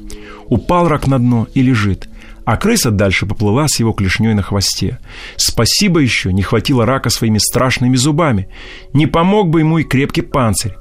Упал 0.48 0.90
рак 0.90 1.08
на 1.08 1.20
дно 1.20 1.48
и 1.54 1.62
лежит 1.62 2.10
а 2.50 2.58
крыса 2.58 2.90
дальше 2.90 3.28
поплыла 3.28 3.68
с 3.68 3.80
его 3.80 3.94
клешней 3.94 4.34
на 4.34 4.42
хвосте. 4.42 4.98
Спасибо 5.38 6.00
еще, 6.00 6.34
не 6.34 6.42
хватило 6.42 6.84
рака 6.84 7.12
своими 7.12 7.38
страшными 7.38 7.96
зубами. 7.96 8.50
Не 8.92 9.06
помог 9.06 9.50
бы 9.50 9.60
ему 9.60 9.78
и 9.78 9.84
крепкий 9.84 10.24
панцирь. 10.24 10.74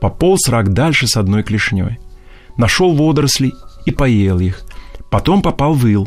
Пополз 0.00 0.48
рак 0.48 0.72
дальше 0.72 1.08
с 1.08 1.16
одной 1.16 1.42
клешней. 1.42 1.98
Нашел 2.56 2.94
водоросли 2.94 3.52
и 3.86 3.90
поел 3.90 4.38
их. 4.38 4.62
Потом 5.10 5.42
попал 5.42 5.74
в 5.74 5.84
ил. 5.84 6.06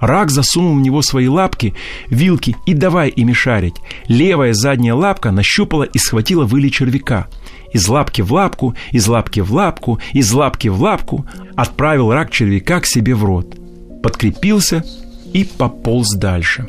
Рак 0.00 0.32
засунул 0.32 0.74
в 0.74 0.80
него 0.80 1.00
свои 1.02 1.28
лапки, 1.28 1.72
вилки 2.08 2.56
и 2.66 2.74
давай 2.74 3.10
ими 3.10 3.32
шарить. 3.32 3.76
Левая 4.08 4.52
задняя 4.52 4.94
лапка 4.94 5.30
нащупала 5.30 5.84
и 5.84 5.98
схватила 5.98 6.44
выли 6.44 6.70
червяка. 6.70 7.28
Из 7.72 7.86
лапки 7.86 8.20
в 8.20 8.32
лапку, 8.32 8.74
из 8.90 9.06
лапки 9.06 9.38
в 9.38 9.54
лапку, 9.54 10.00
из 10.12 10.32
лапки 10.32 10.66
в 10.66 10.82
лапку 10.82 11.24
отправил 11.54 12.12
рак 12.12 12.32
червяка 12.32 12.80
к 12.80 12.86
себе 12.86 13.14
в 13.14 13.24
рот 13.24 13.60
подкрепился 14.04 14.84
и 15.32 15.44
пополз 15.44 16.14
дальше. 16.14 16.68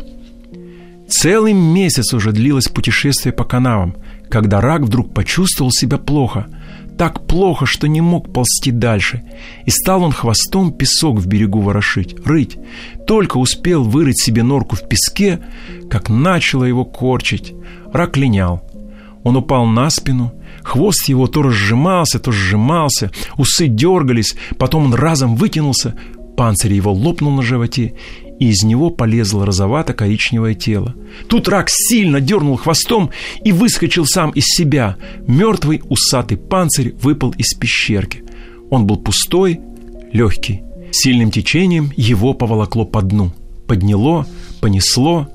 Целый 1.10 1.52
месяц 1.52 2.13
уже 2.13 2.32
длилось 2.32 2.69
путешествие 2.69 3.34
по 3.34 3.43
канавам, 3.43 3.98
когда 4.30 4.62
рак 4.62 4.84
вдруг 4.84 5.13
почувствовал 5.13 5.69
себя 5.69 5.98
плохо, 5.98 6.48
так 6.98 7.28
плохо, 7.28 7.65
что 7.65 7.89
не 7.89 8.00
мог 8.00 8.32
ползти 8.32 8.71
дальше, 8.71 9.21
и 9.65 9.69
стал 9.69 10.04
он 10.04 10.13
хвостом 10.13 10.71
песок 10.71 11.19
в 11.19 11.28
берегу 11.28 11.60
ворошить, 11.60 12.15
рыть. 12.26 12.58
Только 13.06 13.36
успел 13.36 13.84
вырыть 13.84 14.24
себе 14.24 14.41
норку 14.41 14.78
в 14.78 14.88
песке, 14.88 15.41
как 15.89 16.08
начало 16.08 16.63
его 16.63 16.86
корчить. 16.86 17.54
Рак 17.91 18.15
линял. 18.15 18.63
Он 19.26 19.36
упал 19.36 19.65
на 19.65 19.89
спину, 19.89 20.32
хвост 20.63 21.10
его 21.10 21.28
то 21.28 21.41
разжимался, 21.41 22.19
то 22.19 22.32
сжимался, 22.32 23.12
усы 23.38 23.67
дергались, 23.67 24.36
потом 24.58 24.86
он 24.86 24.93
разом 24.93 25.36
вытянулся, 25.36 25.95
Панцирь 26.36 26.74
его 26.74 26.91
лопнул 26.91 27.32
на 27.32 27.41
животе, 27.41 27.93
и 28.39 28.50
из 28.50 28.63
него 28.63 28.89
полезло 28.89 29.45
розовато-коричневое 29.45 30.54
тело. 30.54 30.93
Тут 31.28 31.48
рак 31.48 31.69
сильно 31.69 32.19
дернул 32.19 32.58
хвостом 32.58 33.12
и 33.43 33.52
выскочил 33.52 34.06
сам 34.06 34.32
из 34.32 34.45
себя. 34.45 34.98
Мертвый 35.28 35.82
усатый 35.88 36.38
панцирь 36.38 36.93
выпал 37.02 37.34
из 37.38 37.54
пещерки. 37.54 38.24
Он 38.69 38.86
был 38.86 38.98
пустой, 38.98 39.62
легкий. 40.12 40.62
Сильным 40.91 41.32
течением 41.32 41.91
его 41.95 42.34
поволокло 42.34 42.86
по 42.86 43.02
дну. 43.02 43.32
Подняло, 43.67 44.28
понесло, 44.60 45.30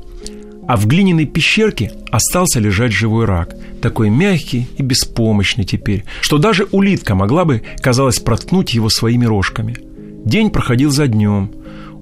а 0.69 0.77
в 0.77 0.87
глиняной 0.87 1.27
пещерке 1.27 1.93
остался 2.11 2.61
лежать 2.61 2.93
живой 2.93 3.25
рак, 3.25 3.57
такой 3.83 4.09
мягкий 4.11 4.69
и 4.77 4.83
беспомощный 4.83 5.65
теперь, 5.65 6.05
что 6.21 6.39
даже 6.39 6.69
улитка 6.71 7.15
могла 7.15 7.45
бы, 7.45 7.63
казалось, 7.81 8.21
проткнуть 8.21 8.75
его 8.75 8.89
своими 8.89 9.25
рожками– 9.25 9.77
День 10.25 10.51
проходил 10.51 10.91
за 10.91 11.07
днем. 11.07 11.51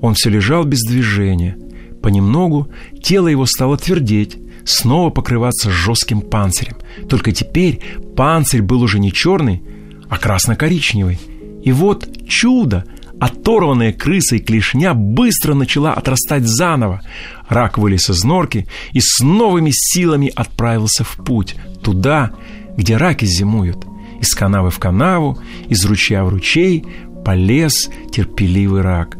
Он 0.00 0.14
все 0.14 0.30
лежал 0.30 0.64
без 0.64 0.82
движения. 0.82 1.56
Понемногу 2.02 2.68
тело 3.02 3.28
его 3.28 3.46
стало 3.46 3.76
твердеть, 3.76 4.38
снова 4.64 5.10
покрываться 5.10 5.70
жестким 5.70 6.20
панцирем. 6.20 6.76
Только 7.08 7.32
теперь 7.32 7.80
панцирь 8.16 8.62
был 8.62 8.82
уже 8.82 8.98
не 8.98 9.12
черный, 9.12 9.62
а 10.08 10.18
красно-коричневый. 10.18 11.18
И 11.62 11.72
вот 11.72 12.08
чудо! 12.26 12.84
Оторванная 13.20 13.92
крысой 13.92 14.38
клешня 14.38 14.94
быстро 14.94 15.54
начала 15.54 15.92
отрастать 15.92 16.46
заново. 16.46 17.02
Рак 17.48 17.76
вылез 17.76 18.08
из 18.10 18.22
норки 18.22 18.68
и 18.92 19.00
с 19.00 19.20
новыми 19.20 19.70
силами 19.72 20.30
отправился 20.34 21.02
в 21.02 21.16
путь, 21.16 21.56
туда, 21.82 22.30
где 22.76 22.96
раки 22.96 23.24
зимуют. 23.24 23.84
Из 24.20 24.34
канавы 24.34 24.70
в 24.70 24.78
канаву, 24.78 25.38
из 25.68 25.84
ручья 25.84 26.24
в 26.24 26.28
ручей, 26.28 26.84
полез 27.28 27.90
терпеливый 28.10 28.80
рак. 28.80 29.18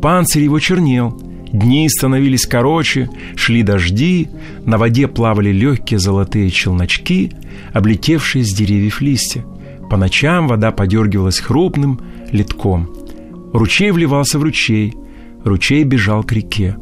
Панцирь 0.00 0.44
его 0.44 0.60
чернел, 0.60 1.20
дни 1.52 1.88
становились 1.88 2.46
короче, 2.46 3.10
шли 3.34 3.64
дожди, 3.64 4.28
на 4.64 4.78
воде 4.78 5.08
плавали 5.08 5.50
легкие 5.50 5.98
золотые 5.98 6.48
челночки, 6.50 7.32
облетевшие 7.72 8.44
с 8.44 8.54
деревьев 8.54 9.00
листья. 9.00 9.44
По 9.90 9.96
ночам 9.96 10.46
вода 10.46 10.70
подергивалась 10.70 11.40
хрупным 11.40 12.00
литком. 12.30 12.88
Ручей 13.52 13.90
вливался 13.90 14.38
в 14.38 14.44
ручей, 14.44 14.94
ручей 15.42 15.82
бежал 15.82 16.22
к 16.22 16.30
реке. 16.30 16.76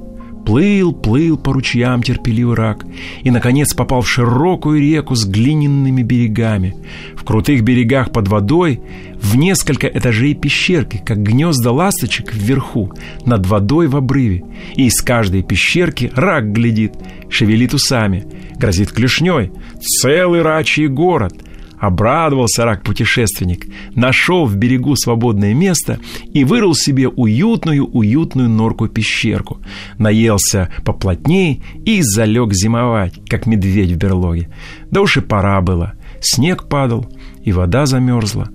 Плыл, 0.49 0.95
плыл 0.95 1.37
по 1.37 1.53
ручьям 1.53 2.03
терпеливый 2.03 2.57
рак 2.57 2.87
и, 3.23 3.31
наконец, 3.31 3.75
попал 3.75 4.01
в 4.01 4.09
широкую 4.09 4.81
реку 4.81 5.15
с 5.15 5.27
глиняными 5.27 6.01
берегами. 6.01 6.75
В 7.17 7.23
крутых 7.23 7.61
берегах 7.61 8.13
под 8.13 8.29
водой 8.29 8.81
в 9.21 9.37
несколько 9.37 9.87
этажей 9.89 10.33
пещерки, 10.33 11.03
как 11.05 11.23
гнезда 11.23 11.71
ласточек 11.71 12.33
вверху, 12.33 12.95
над 13.27 13.45
водой 13.45 13.89
в 13.89 13.97
обрыве. 13.97 14.43
И 14.75 14.87
из 14.87 15.03
каждой 15.03 15.43
пещерки 15.43 16.11
рак 16.15 16.51
глядит, 16.51 16.95
шевелит 17.29 17.75
усами, 17.75 18.25
грозит 18.57 18.91
клешней. 18.91 19.53
Целый 19.83 20.41
рачий 20.41 20.87
город. 20.87 21.35
Обрадовался 21.81 22.65
рак-путешественник, 22.65 23.67
нашел 23.95 24.47
в 24.47 24.57
берегу 24.57 24.97
свободное 24.97 25.55
место 25.55 26.01
и 26.33 26.45
вырыл 26.45 26.75
себе 26.75 27.09
уютную-уютную 27.09 28.49
норку-пещерку. 28.49 29.59
Наелся 29.97 30.71
поплотней 30.85 31.63
и 31.85 32.03
залег 32.03 32.53
зимовать, 32.53 33.21
как 33.29 33.47
медведь 33.47 33.93
в 33.93 33.97
берлоге. 33.97 34.49
Да 34.91 35.03
уж 35.03 35.19
и 35.19 35.21
пора 35.21 35.61
было. 35.61 35.95
Снег 36.21 36.69
падал, 36.69 37.07
и 37.45 37.53
вода 37.53 37.87
замерзла. 37.87 38.49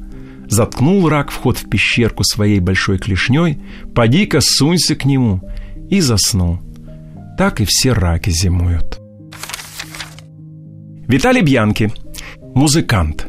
Заткнул 0.49 1.07
рак 1.07 1.31
вход 1.31 1.57
в 1.57 1.69
пещерку 1.69 2.23
своей 2.23 2.59
большой 2.59 2.97
клешней, 2.97 3.59
поди-ка 3.95 4.39
сунься 4.41 4.95
к 4.95 5.05
нему, 5.05 5.41
и 5.89 6.01
заснул. 6.01 6.59
Так 7.37 7.61
и 7.61 7.65
все 7.65 7.93
раки 7.93 8.29
зимуют. 8.29 8.99
Виталий 11.07 11.41
Бьянки, 11.41 11.91
музыкант. 12.55 13.27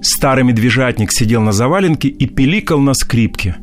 Старый 0.00 0.44
медвежатник 0.44 1.12
сидел 1.12 1.42
на 1.42 1.52
заваленке 1.52 2.08
и 2.08 2.26
пиликал 2.26 2.80
на 2.80 2.94
скрипке. 2.94 3.56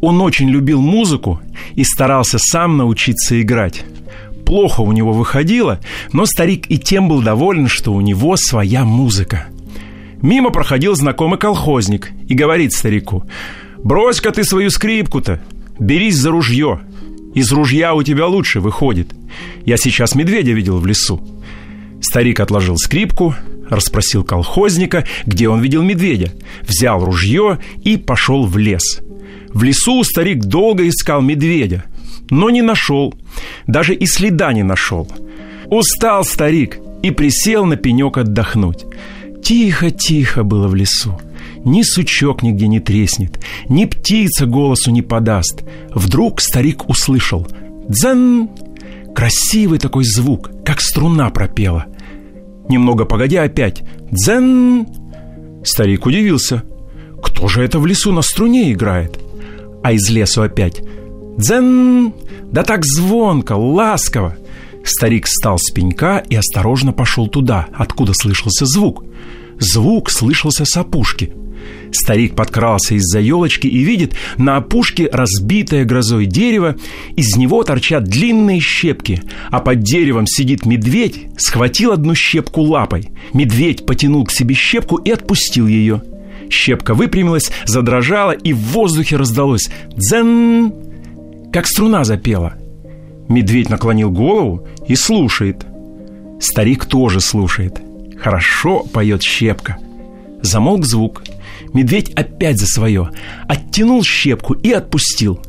Он 0.00 0.20
очень 0.20 0.50
любил 0.50 0.80
музыку 0.80 1.40
и 1.74 1.84
старался 1.84 2.38
сам 2.38 2.76
научиться 2.76 3.40
играть. 3.40 3.84
Плохо 4.44 4.82
у 4.82 4.92
него 4.92 5.12
выходило, 5.12 5.80
но 6.12 6.26
старик 6.26 6.66
и 6.68 6.78
тем 6.78 7.08
был 7.08 7.22
доволен, 7.22 7.66
что 7.66 7.92
у 7.92 8.00
него 8.00 8.36
своя 8.36 8.84
музыка. 8.84 9.46
Мимо 10.22 10.50
проходил 10.50 10.94
знакомый 10.94 11.38
колхозник 11.38 12.12
и 12.28 12.34
говорит 12.34 12.72
старику, 12.72 13.24
«Брось-ка 13.78 14.30
ты 14.30 14.44
свою 14.44 14.70
скрипку-то, 14.70 15.40
берись 15.78 16.16
за 16.16 16.30
ружье. 16.30 16.80
Из 17.34 17.50
ружья 17.52 17.94
у 17.94 18.02
тебя 18.02 18.26
лучше 18.26 18.60
выходит. 18.60 19.14
Я 19.64 19.76
сейчас 19.76 20.14
медведя 20.14 20.52
видел 20.52 20.78
в 20.78 20.86
лесу». 20.86 21.20
Старик 22.00 22.40
отложил 22.40 22.76
скрипку, 22.76 23.34
расспросил 23.68 24.24
колхозника, 24.24 25.04
где 25.24 25.48
он 25.48 25.60
видел 25.60 25.82
медведя, 25.82 26.32
взял 26.62 27.04
ружье 27.04 27.58
и 27.82 27.96
пошел 27.96 28.46
в 28.46 28.56
лес. 28.58 29.00
В 29.52 29.62
лесу 29.62 30.02
старик 30.04 30.44
долго 30.44 30.88
искал 30.88 31.22
медведя, 31.22 31.84
но 32.30 32.50
не 32.50 32.62
нашел, 32.62 33.14
даже 33.66 33.94
и 33.94 34.06
следа 34.06 34.52
не 34.52 34.62
нашел. 34.62 35.10
Устал 35.66 36.24
старик 36.24 36.78
и 37.02 37.10
присел 37.10 37.64
на 37.64 37.76
пенек 37.76 38.18
отдохнуть. 38.18 38.84
Тихо-тихо 39.42 40.42
было 40.42 40.68
в 40.68 40.74
лесу. 40.74 41.20
Ни 41.64 41.82
сучок 41.82 42.42
нигде 42.42 42.68
не 42.68 42.80
треснет, 42.80 43.40
ни 43.68 43.86
птица 43.86 44.46
голосу 44.46 44.90
не 44.90 45.02
подаст. 45.02 45.64
Вдруг 45.92 46.40
старик 46.40 46.88
услышал 46.88 47.46
«Дзен!» 47.88 48.48
Красивый 49.16 49.78
такой 49.78 50.04
звук, 50.04 50.50
как 50.62 50.82
струна 50.82 51.30
пропела. 51.30 51.86
Немного 52.68 53.04
погодя 53.04 53.42
опять 53.42 53.82
«Дзен!» 54.10 54.86
Старик 55.64 56.06
удивился. 56.06 56.62
Кто 57.22 57.48
же 57.48 57.62
это 57.62 57.78
в 57.78 57.86
лесу 57.86 58.12
на 58.12 58.22
струне 58.22 58.72
играет? 58.72 59.18
А 59.82 59.92
из 59.92 60.08
лесу 60.10 60.42
опять 60.42 60.82
«Дзен!» 61.36 62.12
Да 62.44 62.62
так 62.62 62.84
звонко, 62.84 63.52
ласково. 63.52 64.36
Старик 64.84 65.26
встал 65.26 65.58
с 65.58 65.70
пенька 65.70 66.22
и 66.28 66.36
осторожно 66.36 66.92
пошел 66.92 67.26
туда, 67.26 67.66
откуда 67.74 68.12
слышался 68.14 68.66
звук. 68.66 69.04
Звук 69.58 70.10
слышался 70.10 70.64
с 70.64 70.76
опушки– 70.76 71.32
Старик 71.92 72.34
подкрался 72.34 72.94
из-за 72.94 73.20
елочки 73.20 73.66
и 73.66 73.78
видит 73.82 74.14
на 74.36 74.56
опушке 74.56 75.08
разбитое 75.10 75.84
грозой 75.84 76.26
дерево, 76.26 76.76
из 77.16 77.36
него 77.36 77.62
торчат 77.62 78.04
длинные 78.04 78.60
щепки, 78.60 79.22
а 79.50 79.60
под 79.60 79.80
деревом 79.80 80.26
сидит 80.26 80.66
медведь, 80.66 81.26
схватил 81.38 81.92
одну 81.92 82.14
щепку 82.14 82.62
лапой. 82.62 83.10
Медведь 83.32 83.86
потянул 83.86 84.24
к 84.24 84.30
себе 84.30 84.54
щепку 84.54 84.96
и 84.96 85.10
отпустил 85.10 85.66
ее. 85.66 86.02
Щепка 86.50 86.94
выпрямилась, 86.94 87.50
задрожала, 87.64 88.32
и 88.32 88.52
в 88.52 88.58
воздухе 88.58 89.16
раздалось 89.16 89.68
«дзен», 89.96 90.72
как 91.52 91.66
струна 91.66 92.04
запела. 92.04 92.54
Медведь 93.28 93.70
наклонил 93.70 94.10
голову 94.10 94.66
и 94.86 94.94
слушает. 94.94 95.66
Старик 96.38 96.84
тоже 96.84 97.20
слушает. 97.20 97.80
Хорошо 98.20 98.84
поет 98.92 99.22
щепка. 99.22 99.78
Замолк 100.42 100.84
звук– 100.84 101.22
Медведь 101.72 102.10
опять 102.14 102.58
за 102.58 102.66
свое. 102.66 103.10
Оттянул 103.48 104.02
щепку 104.02 104.54
и 104.54 104.72
отпустил. 104.72 105.40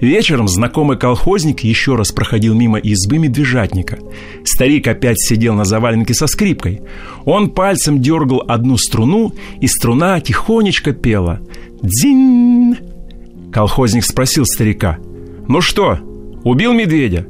Вечером 0.00 0.48
знакомый 0.48 0.98
колхозник 0.98 1.60
еще 1.60 1.94
раз 1.94 2.12
проходил 2.12 2.54
мимо 2.54 2.78
избы 2.78 3.18
медвежатника. 3.18 3.98
Старик 4.44 4.86
опять 4.86 5.18
сидел 5.18 5.54
на 5.54 5.64
заваленке 5.64 6.12
со 6.14 6.26
скрипкой. 6.26 6.82
Он 7.24 7.48
пальцем 7.50 8.02
дергал 8.02 8.44
одну 8.46 8.76
струну, 8.76 9.32
и 9.60 9.66
струна 9.66 10.20
тихонечко 10.20 10.92
пела. 10.92 11.40
«Дзинь!» 11.80 12.76
Колхозник 13.52 14.04
спросил 14.04 14.44
старика. 14.44 14.98
«Ну 15.48 15.60
что, 15.60 15.98
убил 16.42 16.72
медведя?» 16.72 17.26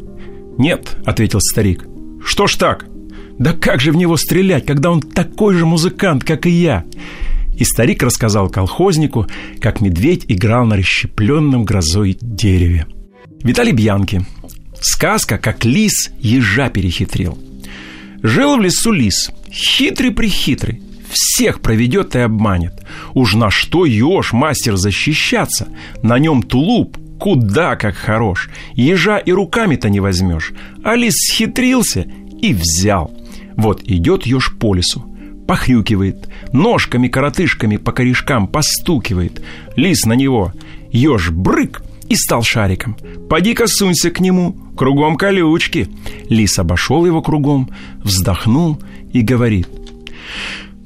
«Нет»,— 0.58 0.96
ответил 1.04 1.40
старик. 1.40 1.86
«Что 2.24 2.46
ж 2.46 2.56
так?» 2.56 2.86
«Да 3.38 3.52
как 3.52 3.80
же 3.80 3.92
в 3.92 3.96
него 3.96 4.16
стрелять, 4.16 4.64
когда 4.64 4.90
он 4.90 5.00
такой 5.00 5.54
же 5.54 5.66
музыкант, 5.66 6.24
как 6.24 6.46
и 6.46 6.50
я?» 6.50 6.84
И 7.56 7.64
старик 7.64 8.02
рассказал 8.02 8.48
колхознику, 8.48 9.26
как 9.60 9.80
медведь 9.80 10.24
играл 10.28 10.66
на 10.66 10.76
расщепленном 10.76 11.64
грозой 11.64 12.16
дереве. 12.20 12.86
Виталий 13.42 13.72
Бьянки. 13.72 14.24
Сказка, 14.80 15.38
как 15.38 15.64
лис 15.64 16.10
ежа 16.20 16.68
перехитрил. 16.68 17.38
Жил 18.22 18.56
в 18.56 18.60
лесу 18.60 18.90
лис, 18.90 19.30
хитрый-прихитрый, 19.50 20.82
всех 21.10 21.60
проведет 21.60 22.16
и 22.16 22.20
обманет. 22.20 22.84
Уж 23.12 23.34
на 23.34 23.50
что 23.50 23.84
еж 23.84 24.32
мастер 24.32 24.76
защищаться? 24.76 25.68
На 26.02 26.18
нем 26.18 26.42
тулуп, 26.42 26.98
куда 27.20 27.76
как 27.76 27.94
хорош. 27.94 28.50
Ежа 28.74 29.18
и 29.18 29.30
руками-то 29.30 29.88
не 29.88 30.00
возьмешь. 30.00 30.52
А 30.82 30.96
лис 30.96 31.14
схитрился 31.14 32.06
и 32.40 32.52
взял. 32.52 33.12
Вот 33.56 33.82
идет 33.84 34.26
еж 34.26 34.54
по 34.58 34.74
лесу 34.74 35.13
похрюкивает, 35.46 36.28
ножками-коротышками 36.52 37.76
по 37.76 37.92
корешкам 37.92 38.48
постукивает. 38.48 39.42
Лис 39.76 40.04
на 40.04 40.14
него, 40.14 40.52
еж 40.90 41.30
брык 41.30 41.82
и 42.08 42.16
стал 42.16 42.42
шариком. 42.42 42.96
Поди-ка 43.28 43.66
сунься 43.66 44.10
к 44.10 44.20
нему, 44.20 44.56
кругом 44.76 45.16
колючки. 45.16 45.88
Лис 46.28 46.58
обошел 46.58 47.06
его 47.06 47.22
кругом, 47.22 47.70
вздохнул 48.02 48.80
и 49.12 49.20
говорит. 49.20 49.68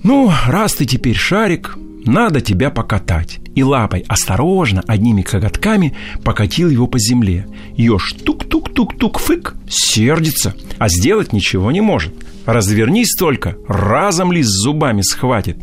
Ну, 0.02 0.30
раз 0.46 0.74
ты 0.74 0.86
теперь 0.86 1.16
шарик, 1.16 1.76
надо 2.04 2.40
тебя 2.40 2.70
покатать. 2.70 3.40
И 3.54 3.62
лапой 3.62 4.04
осторожно, 4.06 4.82
одними 4.86 5.22
коготками 5.22 5.94
покатил 6.22 6.70
его 6.70 6.86
по 6.86 6.98
земле. 6.98 7.46
Еж 7.76 8.14
тук-тук-тук-тук 8.24 9.18
фык, 9.18 9.54
сердится, 9.68 10.54
а 10.78 10.88
сделать 10.88 11.32
ничего 11.32 11.70
не 11.72 11.80
может. 11.80 12.14
Развернись 12.48 13.14
только, 13.14 13.58
разом 13.68 14.32
лис 14.32 14.46
зубами 14.46 15.02
схватит. 15.02 15.58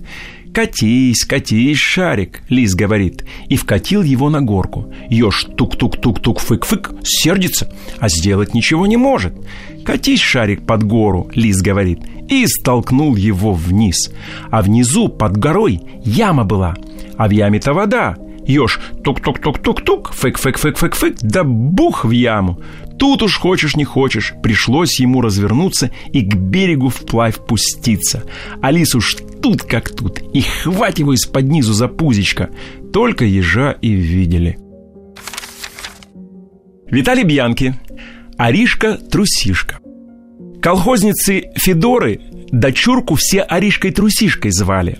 «Катись, 0.53 1.25
катись, 1.25 1.79
шарик»,— 1.79 2.43
лис 2.49 2.75
говорит, 2.75 3.25
и 3.49 3.57
вкатил 3.57 4.03
его 4.03 4.29
на 4.29 4.43
горку. 4.43 4.93
Ёж 5.09 5.47
тук-тук-тук-тук, 5.57 6.39
фык-фык, 6.39 6.93
сердится, 7.03 7.73
а 7.97 8.07
сделать 8.07 8.53
ничего 8.53 8.85
не 8.85 8.97
может. 8.97 9.33
«Катись, 9.83 10.21
шарик, 10.21 10.67
под 10.67 10.83
гору»,— 10.83 11.27
лис 11.33 11.59
говорит, 11.59 12.01
и 12.29 12.45
столкнул 12.45 13.15
его 13.15 13.51
вниз. 13.51 14.11
А 14.51 14.61
внизу, 14.61 15.07
под 15.07 15.37
горой, 15.37 15.81
яма 16.03 16.43
была, 16.43 16.75
а 17.17 17.27
в 17.27 17.31
яме-то 17.31 17.73
вода. 17.73 18.15
Ёж 18.45 18.79
тук-тук-тук-тук-тук, 19.03 20.13
фык-фык-фык-фык-фык, 20.13 21.17
да 21.21 21.43
бух 21.43 22.05
в 22.05 22.11
яму. 22.11 22.61
Тут 22.97 23.23
уж 23.23 23.37
хочешь 23.37 23.75
не 23.75 23.83
хочешь, 23.83 24.33
пришлось 24.41 24.99
ему 24.99 25.21
развернуться 25.21 25.91
и 26.11 26.21
к 26.21 26.35
берегу 26.35 26.89
вплавь 26.89 27.37
пуститься. 27.45 28.23
Алис 28.61 28.95
уж 28.95 29.17
тут 29.41 29.63
как 29.63 29.89
тут, 29.89 30.21
и 30.33 30.41
хвать 30.41 30.99
его 30.99 31.13
из-под 31.13 31.45
низу 31.45 31.73
за 31.73 31.87
пузечко. 31.87 32.49
Только 32.93 33.25
ежа 33.25 33.71
и 33.81 33.91
видели. 33.91 34.57
Виталий 36.87 37.23
Бьянки. 37.23 37.75
Аришка-трусишка. 38.37 39.79
Колхозницы 40.61 41.51
Федоры 41.55 42.21
дочурку 42.51 43.15
все 43.15 43.41
Аришкой-трусишкой 43.41 44.51
звали. 44.51 44.97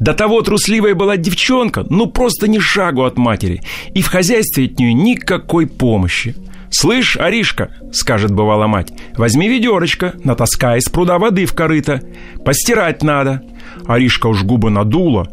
До 0.00 0.14
того 0.14 0.42
трусливая 0.42 0.94
была 0.94 1.16
девчонка, 1.16 1.84
ну 1.90 2.06
просто 2.06 2.46
ни 2.46 2.58
шагу 2.58 3.02
от 3.02 3.18
матери, 3.18 3.62
и 3.94 4.02
в 4.02 4.06
хозяйстве 4.06 4.66
от 4.66 4.78
нее 4.78 4.94
никакой 4.94 5.66
помощи. 5.66 6.36
«Слышь, 6.70 7.16
Аришка»,— 7.16 7.70
скажет 7.92 8.30
бывала 8.30 8.66
мать,— 8.66 8.92
«возьми 9.16 9.48
ведерочко, 9.48 10.14
натаскай 10.24 10.78
из 10.78 10.88
пруда 10.88 11.18
воды 11.18 11.46
в 11.46 11.54
корыто. 11.54 12.02
Постирать 12.44 13.02
надо». 13.02 13.42
Аришка 13.86 14.26
уж 14.26 14.42
губы 14.42 14.70
надула. 14.70 15.28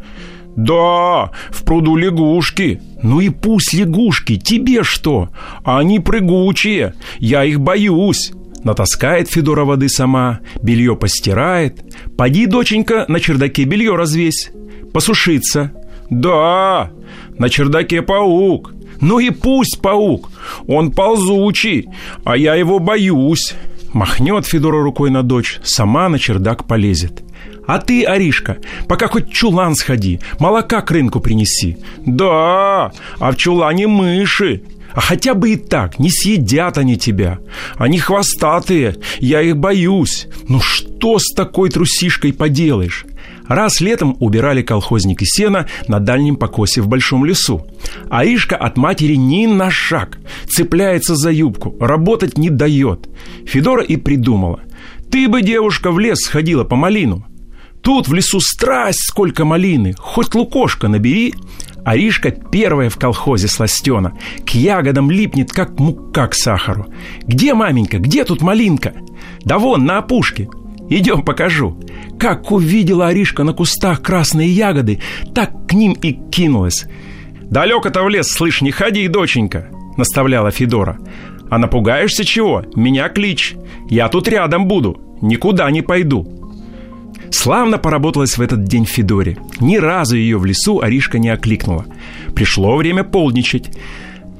«Да, 0.56 1.32
в 1.50 1.64
пруду 1.66 1.96
лягушки». 1.96 2.82
«Ну 3.04 3.20
и 3.20 3.30
пусть 3.30 3.74
лягушки, 3.74 4.38
тебе 4.38 4.82
что? 4.82 5.30
Они 5.64 6.00
прыгучие, 6.00 6.96
я 7.20 7.44
их 7.44 7.60
боюсь». 7.60 8.32
Натаскает 8.64 9.30
Федора 9.30 9.64
воды 9.64 9.90
сама, 9.90 10.40
белье 10.64 10.96
постирает. 10.96 11.84
Поди, 12.18 12.48
доченька, 12.48 13.06
на 13.08 13.20
чердаке 13.20 13.64
белье 13.64 13.96
развесь. 13.96 14.50
Посушиться. 14.92 15.72
Да, 16.10 16.90
на 17.38 17.50
чердаке 17.50 18.02
паук. 18.02 18.74
Ну 19.02 19.20
и 19.20 19.30
пусть 19.30 19.82
паук. 19.82 20.30
Он 20.68 20.92
ползучий, 20.92 21.90
а 22.24 22.38
я 22.38 22.56
его 22.56 22.80
боюсь. 22.80 23.54
Махнет 23.94 24.46
Федора 24.46 24.84
рукой 24.84 25.10
на 25.10 25.24
дочь, 25.24 25.60
сама 25.64 26.10
на 26.10 26.20
чердак 26.20 26.66
полезет. 26.66 27.24
А 27.68 27.80
ты, 27.80 28.04
Аришка, 28.04 28.58
пока 28.88 29.08
хоть 29.08 29.32
чулан 29.32 29.76
сходи, 29.76 30.20
молока 30.40 30.82
к 30.82 30.92
рынку 30.92 31.20
принеси. 31.20 31.78
Да, 32.06 32.92
а 33.20 33.32
в 33.32 33.36
чулане 33.38 33.88
мыши. 33.88 34.64
А 34.94 35.02
хотя 35.02 35.34
бы 35.34 35.52
и 35.52 35.56
так, 35.58 36.00
не 36.00 36.10
съедят 36.10 36.78
они 36.78 36.98
тебя. 36.98 37.40
Они 37.76 38.00
хвостатые, 38.00 38.96
я 39.20 39.42
их 39.42 39.58
боюсь. 39.58 40.28
Ну 40.48 40.62
что 40.62 41.20
с 41.20 41.34
такой 41.34 41.70
трусишкой 41.70 42.32
поделаешь? 42.32 43.06
Раз 43.48 43.82
летом 43.82 44.18
убирали 44.20 44.62
колхозники 44.62 45.24
сена 45.26 45.68
на 45.88 46.00
дальнем 46.00 46.36
покосе 46.36 46.82
в 46.82 46.88
большом 46.88 47.26
лесу. 47.26 47.66
А 48.10 48.26
Ишка 48.26 48.56
от 48.56 48.78
матери 48.78 49.16
ни 49.16 49.46
на 49.46 49.70
шаг. 49.70 50.18
Цепляется 50.48 51.16
за 51.16 51.32
юбку, 51.32 51.76
работать 51.80 52.38
не 52.38 52.50
дает. 52.50 53.08
Федора 53.46 53.84
и 53.84 53.98
придумала. 53.98 54.62
Ты 55.12 55.28
бы, 55.28 55.42
девушка, 55.42 55.92
в 55.92 56.00
лес 56.00 56.20
сходила 56.20 56.64
по 56.64 56.76
малину. 56.76 57.26
Тут 57.82 58.08
в 58.08 58.14
лесу 58.14 58.40
страсть 58.40 59.08
сколько 59.08 59.46
малины, 59.46 59.94
хоть 59.98 60.34
лукошка 60.34 60.88
набери. 60.88 61.36
Аришка 61.86 62.32
первая 62.32 62.90
в 62.90 62.98
колхозе 62.98 63.48
сластена, 63.48 64.14
к 64.44 64.56
ягодам 64.56 65.12
липнет, 65.12 65.52
как 65.52 65.80
мука 65.80 66.28
к 66.28 66.34
сахару. 66.34 66.88
Где, 67.28 67.54
маменька, 67.54 68.00
где 68.00 68.24
тут 68.24 68.42
малинка? 68.42 68.94
Да 69.42 69.60
вон, 69.60 69.86
на 69.86 70.00
опушке. 70.00 70.50
Идем 70.90 71.24
покажу. 71.24 71.78
Как 72.20 72.52
увидела 72.52 73.08
Аришка 73.08 73.44
на 73.44 73.54
кустах 73.54 74.02
красные 74.02 74.50
ягоды, 74.50 75.02
так 75.34 75.68
к 75.68 75.74
ним 75.74 75.94
и 75.94 76.14
кинулась. 76.32 76.86
«Далеко-то 77.50 78.04
в 78.04 78.10
лес, 78.10 78.32
слышь, 78.32 78.62
не 78.62 78.72
ходи, 78.72 79.08
доченька!»— 79.08 79.70
наставляла 79.98 80.52
Федора. 80.52 80.98
«А 81.50 81.58
напугаешься 81.58 82.26
чего? 82.26 82.64
Меня 82.76 83.08
клич. 83.10 83.56
Я 83.90 84.10
тут 84.10 84.28
рядом 84.28 84.68
буду, 84.68 85.00
никуда 85.22 85.70
не 85.70 85.82
пойду». 85.82 86.28
Славно 87.32 87.78
поработалась 87.78 88.38
в 88.38 88.42
этот 88.42 88.64
день 88.64 88.86
Федоре. 88.86 89.38
Ни 89.60 89.78
разу 89.78 90.16
ее 90.16 90.38
в 90.38 90.46
лесу 90.46 90.80
Аришка 90.82 91.20
не 91.20 91.30
окликнула. 91.30 91.86
Пришло 92.34 92.76
время 92.78 93.04
полничать. 93.04 93.72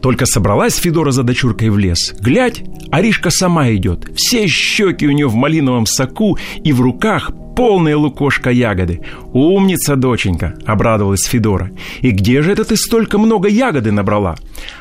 Только 0.06 0.28
собралась 0.28 0.76
Федора 0.76 1.10
за 1.10 1.24
дочуркой 1.24 1.72
в 1.72 1.80
лес. 1.80 2.14
Глядь, 2.20 2.62
Аришка 2.92 3.32
сама 3.32 3.72
идет. 3.72 4.08
Все 4.16 4.46
щеки 4.46 5.08
у 5.08 5.12
нее 5.12 5.28
в 5.28 5.34
малиновом 5.34 5.88
соку 5.88 6.38
и 6.64 6.72
в 6.74 6.82
руках 6.82 7.32
полная 7.56 7.98
лукошка 7.98 8.52
ягоды. 8.52 9.02
«Умница, 9.34 9.96
доченька!»— 9.96 10.60
обрадовалась 10.68 11.26
Федора. 11.26 11.72
«И 12.02 12.12
где 12.12 12.44
же 12.44 12.52
это 12.52 12.66
ты 12.66 12.78
столько 12.78 13.18
много 13.18 13.50
ягоды 13.50 13.92
набрала?» 13.92 14.36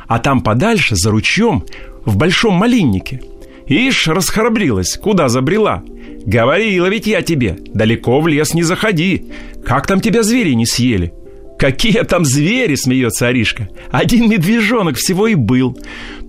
А 0.09 0.18
там 0.18 0.43
подальше, 0.43 0.95
за 0.95 1.11
ручьем, 1.11 1.64
в 2.05 2.18
большом 2.18 2.57
малиннике. 2.57 3.22
Ишь, 3.66 4.07
расхрабрилась, 4.09 4.99
куда 5.03 5.31
забрела. 5.31 5.83
Говорила 6.27 6.91
ведь 6.91 7.07
я 7.07 7.22
тебе, 7.22 7.57
далеко 7.72 8.20
в 8.20 8.29
лес 8.29 8.53
не 8.53 8.62
заходи. 8.62 9.25
Как 9.64 9.87
там 9.87 10.03
тебя 10.03 10.22
звери 10.22 10.53
не 10.53 10.66
съели? 10.66 11.14
Какие 11.59 12.03
там 12.03 12.25
звери, 12.25 12.75
смеется 12.75 13.29
Аришка. 13.29 13.69
Один 13.91 14.29
медвежонок 14.29 14.97
всего 14.97 15.27
и 15.27 15.35
был. 15.35 15.79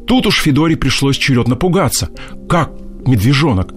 Тут 0.08 0.28
уж 0.28 0.42
Федоре 0.42 0.78
пришлось 0.78 1.18
черед 1.18 1.48
напугаться. 1.48 2.10
Как 2.48 2.72
медвежонок? 3.06 3.74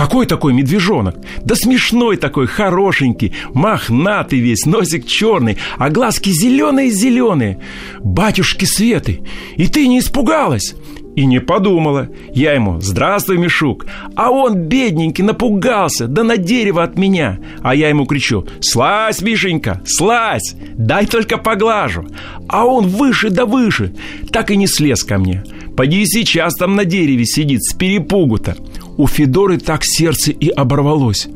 Какой 0.00 0.24
такой 0.24 0.54
медвежонок? 0.54 1.16
Да 1.44 1.54
смешной 1.54 2.16
такой, 2.16 2.46
хорошенький, 2.46 3.34
мохнатый 3.52 4.38
весь, 4.38 4.64
носик 4.64 5.06
черный, 5.06 5.58
а 5.76 5.90
глазки 5.90 6.30
зеленые-зеленые. 6.30 7.60
Батюшки 7.98 8.64
Светы, 8.64 9.20
и 9.56 9.66
ты 9.66 9.86
не 9.86 9.98
испугалась? 9.98 10.74
И 11.16 11.26
не 11.26 11.38
подумала. 11.38 12.08
Я 12.32 12.54
ему 12.54 12.80
«Здравствуй, 12.80 13.36
Мишук!» 13.36 13.84
А 14.16 14.30
он, 14.30 14.68
бедненький, 14.68 15.22
напугался, 15.22 16.06
да 16.06 16.24
на 16.24 16.38
дерево 16.38 16.82
от 16.82 16.96
меня. 16.96 17.38
А 17.62 17.74
я 17.74 17.90
ему 17.90 18.06
кричу 18.06 18.46
«Слазь, 18.60 19.20
Мишенька, 19.20 19.82
слазь! 19.84 20.54
Дай 20.78 21.04
только 21.04 21.36
поглажу!» 21.36 22.06
А 22.48 22.64
он 22.64 22.86
выше 22.86 23.28
да 23.28 23.44
выше, 23.44 23.94
так 24.32 24.50
и 24.50 24.56
не 24.56 24.66
слез 24.66 25.02
ко 25.04 25.18
мне. 25.18 25.44
Поди 25.76 26.06
сейчас 26.06 26.54
там 26.54 26.74
на 26.74 26.84
дереве 26.84 27.26
сидит 27.26 27.64
с 27.64 27.74
перепугу-то. 27.74 28.56
У 29.00 29.06
Федоры 29.06 29.56
так 29.56 29.80
сердце 29.82 30.30
и 30.30 30.50
оборвалось. 30.50 31.26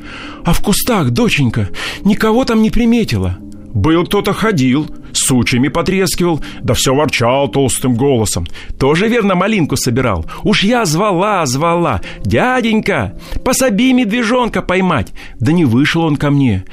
А 0.44 0.52
в 0.52 0.60
кустах, 0.60 1.12
доченька, 1.12 1.70
никого 2.04 2.44
там 2.44 2.60
не 2.60 2.68
приметила. 2.68 3.38
Был 3.72 4.04
кто-то 4.04 4.34
ходил, 4.34 4.86
сучьями 5.14 5.68
потрескивал, 5.68 6.40
да 6.60 6.74
все 6.74 6.94
ворчал 6.94 7.48
толстым 7.48 7.94
голосом. 7.94 8.46
Тоже 8.78 9.08
верно 9.08 9.34
малинку 9.34 9.76
собирал. 9.76 10.26
Уж 10.42 10.62
я 10.64 10.84
звала, 10.84 11.46
звала. 11.46 12.02
Дяденька, 12.22 13.18
пособи 13.44 13.94
медвежонка 13.94 14.60
поймать. 14.60 15.12
Да 15.40 15.50
не 15.50 15.64
вышел 15.64 16.02
он 16.02 16.16
ко 16.16 16.30
мне. 16.30 16.64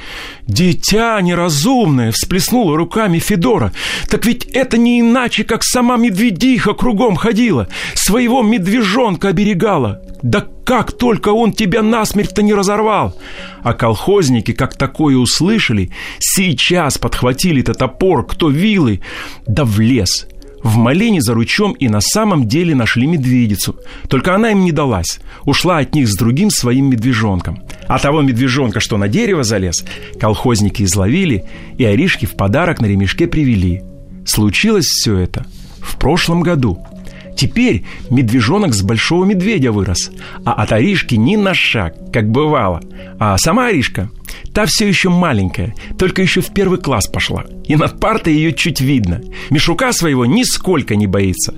Дитя 0.46 1.20
неразумное, 1.22 2.12
всплеснула 2.12 2.76
руками 2.76 3.20
Федора. 3.20 3.72
Так 4.10 4.26
ведь 4.26 4.44
это 4.44 4.78
не 4.78 5.00
иначе, 5.00 5.46
как 5.46 5.64
сама 5.64 5.96
медведиха 5.96 6.74
кругом 6.74 7.16
ходила. 7.16 7.68
Своего 7.96 8.42
медвежонка 8.42 9.30
оберегала. 9.30 10.02
Да 10.22 10.48
как 10.66 10.92
только 10.92 11.30
он 11.30 11.52
тебя 11.52 11.82
насмерть-то 11.82 12.42
не 12.44 12.54
разорвал! 12.54 13.18
А 13.64 13.74
колхозники, 13.74 14.54
как 14.54 14.76
такое 14.76 15.18
услышали, 15.18 15.92
сейчас 16.20 16.98
подхватили-то 16.98 17.74
топор, 17.74 18.26
кто 18.26 18.50
вилы, 18.50 19.02
да 19.48 19.66
в 19.66 19.80
лес. 19.80 20.28
В 20.64 20.78
малине 20.78 21.22
за 21.22 21.34
ручом 21.34 21.72
и 21.72 21.90
на 21.90 22.02
самом 22.02 22.48
деле 22.48 22.76
нашли 22.76 23.08
медведицу. 23.08 23.76
Только 24.08 24.36
она 24.36 24.52
им 24.52 24.64
не 24.64 24.72
далась. 24.72 25.20
Ушла 25.44 25.80
от 25.80 25.96
них 25.96 26.08
с 26.08 26.16
другим 26.16 26.52
своим 26.52 26.92
медвежонком. 26.92 27.64
А 27.88 27.98
того 27.98 28.22
медвежонка, 28.22 28.80
что 28.80 28.98
на 28.98 29.08
дерево 29.08 29.44
залез, 29.44 29.84
колхозники 30.20 30.84
изловили 30.84 31.46
и 31.80 31.84
Аришке 31.84 32.28
в 32.28 32.36
подарок 32.36 32.80
на 32.80 32.86
ремешке 32.86 33.26
привели. 33.26 33.82
Случилось 34.24 34.86
все 34.86 35.18
это 35.18 35.48
в 35.80 35.98
прошлом 35.98 36.42
году– 36.42 36.78
Теперь 37.36 37.84
медвежонок 38.10 38.74
с 38.74 38.82
большого 38.82 39.26
медведя 39.26 39.72
вырос, 39.72 40.12
а 40.46 40.54
от 40.54 40.72
Аришки 40.72 41.16
ни 41.16 41.36
на 41.36 41.54
шаг, 41.54 41.96
как 42.12 42.30
бывало. 42.30 42.82
А 43.20 43.38
сама 43.38 43.68
Аришка, 43.68 44.10
та 44.54 44.66
все 44.66 44.88
еще 44.88 45.10
маленькая, 45.10 45.74
только 45.98 46.22
еще 46.22 46.42
в 46.42 46.54
первый 46.54 46.80
класс 46.80 47.08
пошла. 47.08 47.46
И 47.66 47.76
над 47.76 48.00
партой 48.00 48.34
ее 48.34 48.54
чуть 48.54 48.82
видно. 48.82 49.22
Мишука 49.50 49.92
своего 49.94 50.26
нисколько 50.26 50.96
не 50.96 51.08
боится. 51.08 51.54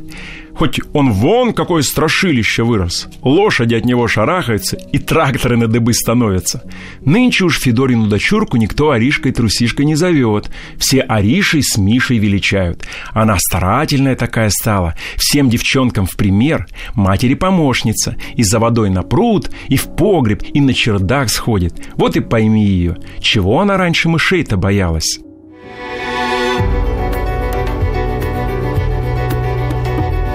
Хоть 0.55 0.79
он 0.93 1.11
вон 1.11 1.53
какое 1.53 1.81
страшилище 1.81 2.63
вырос. 2.63 3.07
Лошади 3.21 3.75
от 3.75 3.85
него 3.85 4.07
шарахаются, 4.07 4.77
и 4.77 4.97
тракторы 4.99 5.57
на 5.57 5.67
дыбы 5.67 5.93
становятся. 5.93 6.63
Нынче 7.01 7.45
уж 7.45 7.59
Федорину 7.59 8.07
дочурку 8.07 8.57
никто 8.57 8.91
Аришкой-трусишкой 8.91 9.85
не 9.85 9.95
зовет. 9.95 10.49
Все 10.77 11.01
Аришей 11.01 11.63
с 11.63 11.77
Мишей 11.77 12.17
величают. 12.17 12.85
Она 13.11 13.37
старательная 13.39 14.15
такая 14.15 14.49
стала, 14.49 14.95
всем 15.17 15.49
девчонкам 15.49 16.05
в 16.05 16.15
пример. 16.15 16.67
Матери-помощница. 16.93 18.15
И 18.35 18.43
за 18.43 18.59
водой 18.59 18.89
на 18.89 19.03
пруд, 19.03 19.49
и 19.69 19.77
в 19.77 19.95
погреб, 19.95 20.43
и 20.53 20.61
на 20.61 20.73
чердак 20.73 21.29
сходит. 21.29 21.73
Вот 21.95 22.15
и 22.15 22.19
пойми 22.19 22.65
ее, 22.65 22.97
чего 23.19 23.59
она 23.59 23.77
раньше 23.77 24.09
мышей-то 24.09 24.57
боялась. 24.57 25.19